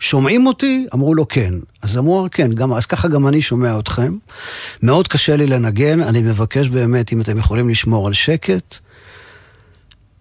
שומעים 0.00 0.46
אותי? 0.46 0.86
אמרו 0.94 1.14
לו 1.14 1.28
כן. 1.28 1.54
אז 1.82 1.98
אמרו, 1.98 2.26
כן, 2.30 2.52
גם, 2.52 2.72
אז 2.72 2.86
ככה 2.86 3.08
גם 3.08 3.28
אני 3.28 3.42
שומע 3.42 3.78
אתכם. 3.78 4.16
מאוד 4.82 5.08
קשה 5.08 5.36
לי 5.36 5.46
לנגן, 5.46 6.00
אני 6.00 6.22
מבקש 6.22 6.68
באמת, 6.68 7.12
אם 7.12 7.20
אתם 7.20 7.38
יכולים 7.38 7.68
לשמור 7.68 8.06
על 8.06 8.12
שקט. 8.12 8.78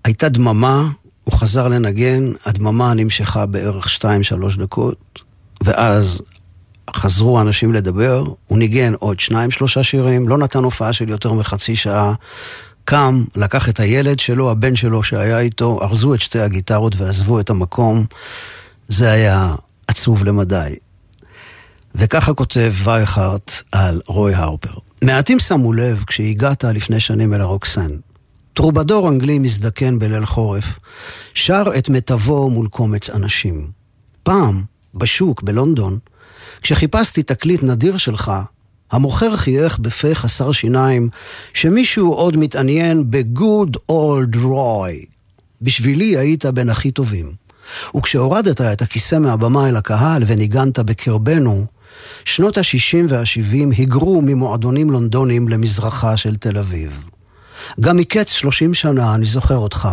הייתה 0.03 0.30
דממה, 0.30 0.89
הוא 1.24 1.34
חזר 1.34 1.67
לנגן, 1.67 2.32
הדממה 2.45 2.93
נמשכה 2.93 3.45
בערך 3.45 3.88
2-3 3.88 4.05
דקות, 4.57 5.19
ואז 5.63 6.21
חזרו 6.95 7.39
האנשים 7.39 7.74
לדבר, 7.74 8.24
הוא 8.47 8.57
ניגן 8.57 8.93
עוד 8.93 9.19
שניים 9.19 9.51
שלושה 9.51 9.84
שירים, 9.84 10.30
לא 10.30 10.38
נתן 10.38 10.63
הופעה 10.63 10.93
של 10.93 11.09
יותר 11.09 11.34
מחצי 11.34 11.76
שעה, 11.76 12.13
קם, 12.86 13.24
לקח 13.36 13.69
את 13.69 13.80
הילד 13.80 14.19
שלו, 14.19 14.51
הבן 14.51 14.76
שלו 14.76 15.03
שהיה 15.03 15.39
איתו, 15.39 15.80
ארזו 15.82 16.13
את 16.13 16.21
שתי 16.21 16.39
הגיטרות 16.39 16.95
ועזבו 16.97 17.39
את 17.39 17.49
המקום. 17.49 18.05
זה 18.93 19.11
היה 19.11 19.55
עצוב 19.87 20.23
למדי. 20.23 20.75
וככה 21.95 22.33
כותב 22.33 22.73
וייכרט 22.83 23.51
על 23.71 24.01
רוי 24.07 24.33
הרפר. 24.33 24.73
מעטים 25.03 25.39
שמו 25.39 25.73
לב 25.73 26.03
כשהגעת 26.07 26.63
לפני 26.63 26.99
שנים 26.99 27.33
אל 27.33 27.41
הרוקסן. 27.41 27.91
טרובדור 28.53 29.09
אנגלי 29.09 29.39
מזדקן 29.39 29.99
בליל 29.99 30.25
חורף, 30.25 30.79
שר 31.33 31.63
את 31.77 31.89
מיטבו 31.89 32.49
מול 32.49 32.67
קומץ 32.67 33.09
אנשים. 33.09 33.71
פעם, 34.23 34.63
בשוק 34.95 35.43
בלונדון, 35.43 35.99
כשחיפשתי 36.61 37.23
תקליט 37.23 37.63
נדיר 37.63 37.97
שלך, 37.97 38.31
המוכר 38.91 39.37
חייך 39.37 39.79
בפה 39.79 40.15
חסר 40.15 40.51
שיניים, 40.51 41.09
שמישהו 41.53 42.13
עוד 42.13 42.37
מתעניין 42.37 43.03
ב-good 43.09 43.77
old 43.91 44.35
roy. 44.35 45.05
בשבילי 45.61 46.17
היית 46.17 46.45
בין 46.45 46.69
הכי 46.69 46.91
טובים. 46.91 47.42
וכשהורדת 47.97 48.61
את 48.61 48.82
הכיסא 48.82 49.16
מהבמה 49.16 49.70
אל 49.70 49.76
הקהל 49.76 50.24
וניגנת 50.28 50.80
בקרבנו, 50.80 51.66
שנות 52.26 52.57
ה-60 52.57 52.97
וה-70 53.09 53.76
היגרו 53.78 54.22
ממועדונים 54.22 54.91
לונדונים 54.91 55.47
למזרחה 55.47 56.18
של 56.18 56.36
תל 56.36 56.57
אביב. 56.57 57.05
גם 57.80 57.97
מקץ 57.97 58.32
30 58.32 58.74
שנה 58.74 59.16
אני 59.16 59.26
זוכר 59.26 59.57
אותך, 59.57 59.89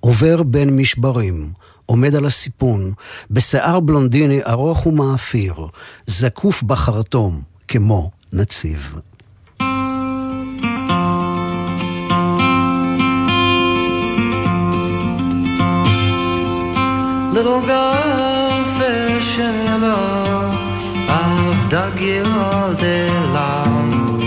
עובר 0.00 0.42
בין 0.42 0.76
משברים, 0.76 1.50
עומד 1.86 2.14
על 2.14 2.26
הסיפון, 2.26 2.92
בשיער 3.30 3.80
בלונדיני 3.80 4.40
ארוך 4.46 4.86
ומאפיר, 4.86 5.54
זקוף 6.06 6.62
בחרטום, 6.62 7.42
כמו 7.68 8.10
נציב. 8.32 8.94
Little 17.36 17.60
goldfish 17.60 19.30
in 19.46 19.66
your 19.66 19.78
bowl, 19.78 20.56
I've 21.20 21.68
dug 21.68 22.00
you 22.00 22.24
all 22.24 22.72
day 22.72 23.10
long. 23.36 24.20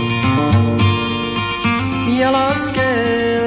Yellow 2.08 2.54
scales 2.54 3.39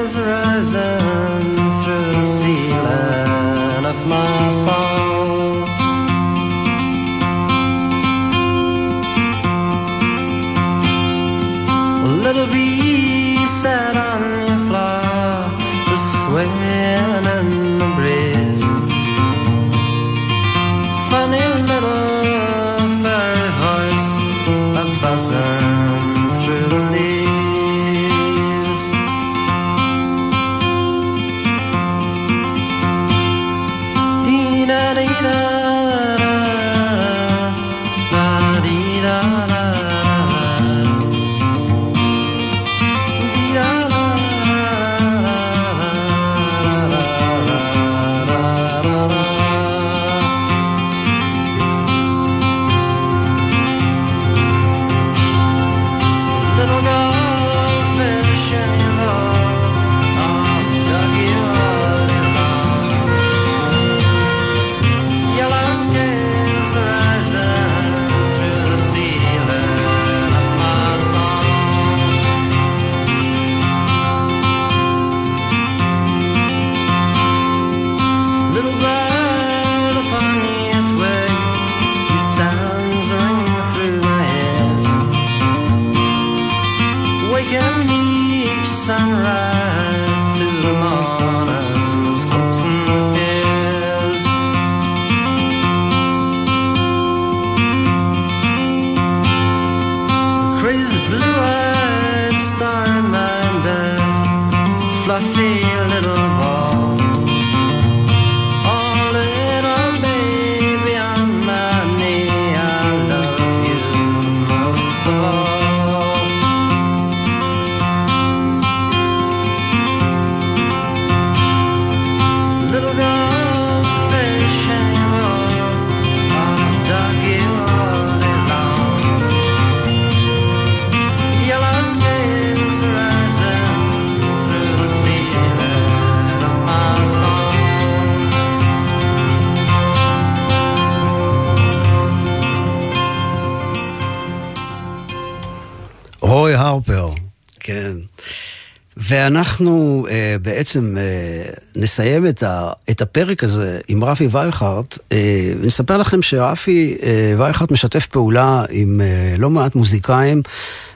ואנחנו 149.54 150.06
אה, 150.10 150.36
בעצם 150.41 150.97
אה, 150.97 151.51
נסיים 151.76 152.28
את, 152.28 152.43
ה, 152.43 152.72
את 152.89 153.01
הפרק 153.01 153.43
הזה 153.43 153.80
עם 153.88 154.04
רפי 154.04 154.28
וייכרט, 154.32 154.99
אה, 155.12 155.54
ונספר 155.62 155.97
לכם 155.97 156.22
שרפי 156.22 156.97
אה, 157.04 157.34
וייכרט 157.38 157.72
משתף 157.72 158.06
פעולה 158.06 158.66
עם 158.70 159.01
אה, 159.01 159.36
לא 159.38 159.49
מעט 159.49 159.76
מוזיקאים, 159.76 160.41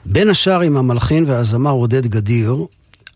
בין 0.05 0.29
השאר 0.29 0.61
עם 0.61 0.77
המלחין 0.77 1.25
והזמר 1.27 1.71
עודד 1.71 2.07
גדיר. 2.07 2.65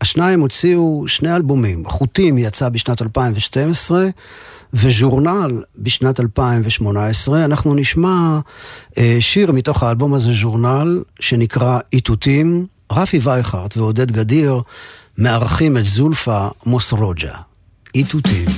השניים 0.00 0.40
הוציאו 0.40 1.04
שני 1.06 1.36
אלבומים, 1.36 1.84
חוטים 1.86 2.38
יצא 2.38 2.68
בשנת 2.68 3.02
2012, 3.02 4.08
וז'ורנל 4.74 5.62
בשנת 5.78 6.20
2018. 6.20 7.44
אנחנו 7.44 7.74
נשמע 7.74 8.38
אה, 8.98 9.16
שיר 9.20 9.52
מתוך 9.52 9.82
האלבום 9.82 10.14
הזה, 10.14 10.32
ז'ורנל, 10.32 11.02
שנקרא 11.20 11.78
איתותים. 11.92 12.66
רפי 12.92 13.18
וייכרט 13.22 13.76
ועודד 13.76 14.12
גדיר 14.12 14.60
מארחים 15.18 15.76
את 15.76 15.84
זולפה 15.84 16.48
מוסרוג'ה. 16.66 17.36
איתותים. 17.94 18.48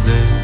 dizer. 0.00 0.39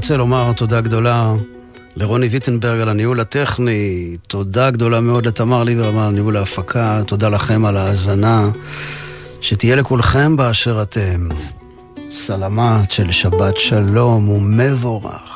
רוצה 0.00 0.16
לומר 0.16 0.52
תודה 0.52 0.80
גדולה 0.80 1.34
לרוני 1.96 2.26
ויטנברג 2.26 2.80
על 2.80 2.88
הניהול 2.88 3.20
הטכני, 3.20 4.16
תודה 4.26 4.70
גדולה 4.70 5.00
מאוד 5.00 5.26
לתמר 5.26 5.64
ליברמן 5.64 6.02
על 6.02 6.10
ניהול 6.10 6.36
ההפקה, 6.36 7.02
תודה 7.06 7.28
לכם 7.28 7.64
על 7.64 7.76
ההאזנה, 7.76 8.50
שתהיה 9.40 9.76
לכולכם 9.76 10.36
באשר 10.36 10.82
אתם. 10.82 11.28
סלמת 12.10 12.90
של 12.90 13.12
שבת 13.12 13.56
שלום 13.56 14.28
ומבורך. 14.28 15.29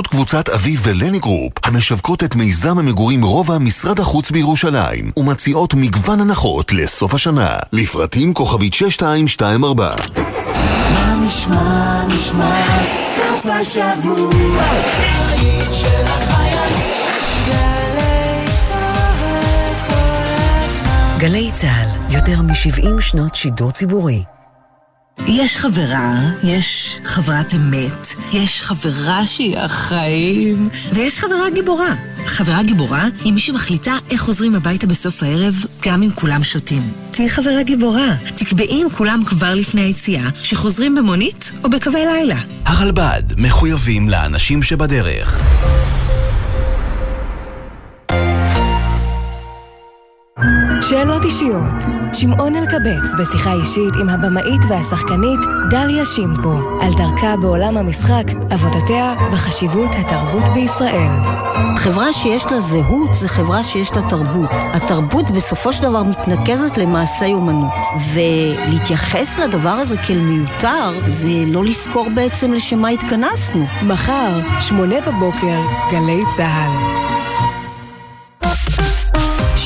בחסות 0.00 0.12
קבוצת 0.12 0.48
אביב 0.48 0.80
ולני 0.82 1.18
גרופ, 1.18 1.52
המשווקות 1.64 2.24
את 2.24 2.34
מיזם 2.34 2.78
המגורים 2.78 3.24
רובע 3.24 3.58
משרד 3.58 4.00
החוץ 4.00 4.30
בירושלים, 4.30 5.12
ומציעות 5.16 5.74
מגוון 5.74 6.20
הנחות 6.20 6.72
לסוף 6.72 7.14
השנה. 7.14 7.56
לפרטים 7.72 8.34
כוכבית 8.34 8.74
6224. 8.74 9.94
מה 10.92 11.20
נשמע, 11.26 12.06
נשמע, 12.06 12.66
סוף 13.16 13.46
השבוע, 13.46 14.62
הבית 14.62 15.72
של 15.72 16.04
החיילים. 16.04 16.86
גלי 21.18 21.50
צה"ל, 21.52 22.14
יותר 22.14 22.42
מ-70 22.42 23.00
שנות 23.00 23.34
שידור 23.34 23.70
ציבורי. 23.70 24.22
יש 25.26 25.56
חברה, 25.56 26.14
יש 26.44 26.98
חברת 27.04 27.54
אמת, 27.54 28.09
יש 28.32 28.62
חברה 28.62 29.26
שהיא 29.26 29.58
החיים, 29.58 30.68
ויש 30.92 31.18
חברה 31.18 31.50
גיבורה. 31.54 31.94
חברה 32.26 32.62
גיבורה 32.62 33.08
היא 33.24 33.32
מי 33.32 33.40
שמחליטה 33.40 33.96
איך 34.10 34.20
חוזרים 34.20 34.54
הביתה 34.54 34.86
בסוף 34.86 35.22
הערב, 35.22 35.54
גם 35.82 36.02
אם 36.02 36.10
כולם 36.14 36.42
שותים. 36.42 36.82
תהיי 37.10 37.28
חברה 37.28 37.62
גיבורה. 37.62 38.14
תקבעי 38.36 38.82
עם 38.82 38.90
כולם 38.90 39.22
כבר 39.26 39.54
לפני 39.54 39.80
היציאה, 39.80 40.28
שחוזרים 40.42 40.94
במונית 40.94 41.52
או 41.64 41.70
בקווי 41.70 42.06
לילה. 42.06 42.40
הרלב"ד, 42.64 43.22
מחויבים 43.36 44.08
לאנשים 44.08 44.62
שבדרך. 44.62 45.40
שאלות 50.90 51.24
אישיות. 51.24 51.74
שמעון 52.12 52.56
אלקבץ 52.56 53.14
בשיחה 53.18 53.52
אישית 53.52 53.94
עם 54.00 54.08
הבמאית 54.08 54.60
והשחקנית 54.68 55.40
דליה 55.70 56.04
שימקו 56.04 56.52
על 56.80 56.92
דרכה 56.96 57.36
בעולם 57.36 57.76
המשחק, 57.76 58.24
עבודותיה 58.50 59.14
וחשיבות 59.32 59.90
התרבות 59.98 60.48
בישראל. 60.54 61.10
חברה 61.76 62.12
שיש 62.12 62.46
לה 62.46 62.60
זהות 62.60 63.14
זה 63.14 63.28
חברה 63.28 63.62
שיש 63.62 63.92
לה 63.92 64.08
תרבות. 64.08 64.50
התרבות 64.52 65.30
בסופו 65.30 65.72
של 65.72 65.82
דבר 65.82 66.02
מתנקזת 66.02 66.78
למעשי 66.78 67.32
אומנות. 67.32 67.72
ולהתייחס 68.14 69.38
לדבר 69.38 69.68
הזה 69.68 69.96
כאל 70.06 70.18
מיותר, 70.20 71.06
זה 71.06 71.44
לא 71.46 71.64
לזכור 71.64 72.08
בעצם 72.14 72.52
לשם 72.52 72.78
מה 72.78 72.88
התכנסנו. 72.88 73.66
מחר, 73.82 74.60
שמונה 74.60 74.96
בבוקר, 75.00 75.60
גלי 75.92 76.22
צה"ל. 76.36 77.19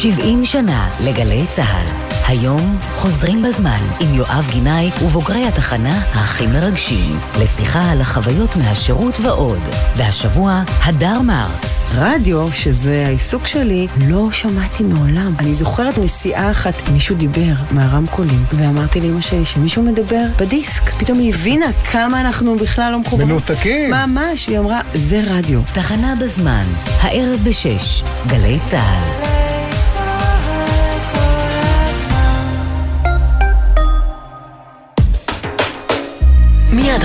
70 0.05 0.45
שנה 0.45 0.91
לגלי 1.01 1.45
צה"ל. 1.49 1.87
היום 2.29 2.79
חוזרים 2.95 3.43
בזמן 3.43 3.79
עם 4.01 4.15
יואב 4.15 4.47
גינאי 4.51 4.91
ובוגרי 5.05 5.47
התחנה 5.47 5.99
הכי 5.99 6.47
מרגשים 6.47 7.19
לשיחה 7.41 7.91
על 7.91 8.01
החוויות 8.01 8.57
מהשירות 8.57 9.21
ועוד. 9.21 9.59
והשבוע, 9.97 10.63
הדר 10.83 11.21
מרקס. 11.21 11.85
רדיו, 11.95 12.53
שזה 12.53 13.05
העיסוק 13.07 13.47
שלי, 13.47 13.87
לא 14.09 14.29
שמעתי 14.33 14.83
מעולם. 14.83 15.35
אני 15.39 15.55
זוכרת 15.55 15.99
נסיעה 15.99 16.51
אחת, 16.51 16.89
מישהו 16.93 17.17
דיבר 17.17 17.53
מהרמקולים, 17.71 18.45
ואמרתי 18.53 19.01
לאמא 19.01 19.21
שלי 19.21 19.45
שמישהו 19.45 19.83
מדבר 19.83 20.25
בדיסק. 20.39 20.91
פתאום 20.91 21.19
היא 21.19 21.35
הבינה 21.35 21.73
כמה 21.93 22.21
אנחנו 22.21 22.57
בכלל 22.57 22.93
לא 22.93 22.99
מחוברים. 23.01 23.29
מנותקים. 23.29 23.91
ממש, 23.91 24.47
היא 24.47 24.59
אמרה, 24.59 24.81
זה 24.95 25.23
רדיו. 25.27 25.61
תחנה 25.75 26.15
בזמן, 26.21 26.65
הערב 27.01 27.41
בשש, 27.45 28.03
גלי 28.27 28.59
צה"ל. 28.65 29.34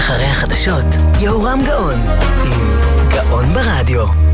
אחרי 0.10 0.26
החדשות, 0.26 0.86
יהורם 1.20 1.60
גאון, 1.66 2.00
עם 2.46 2.80
גאון 3.10 3.54
ברדיו. 3.54 4.29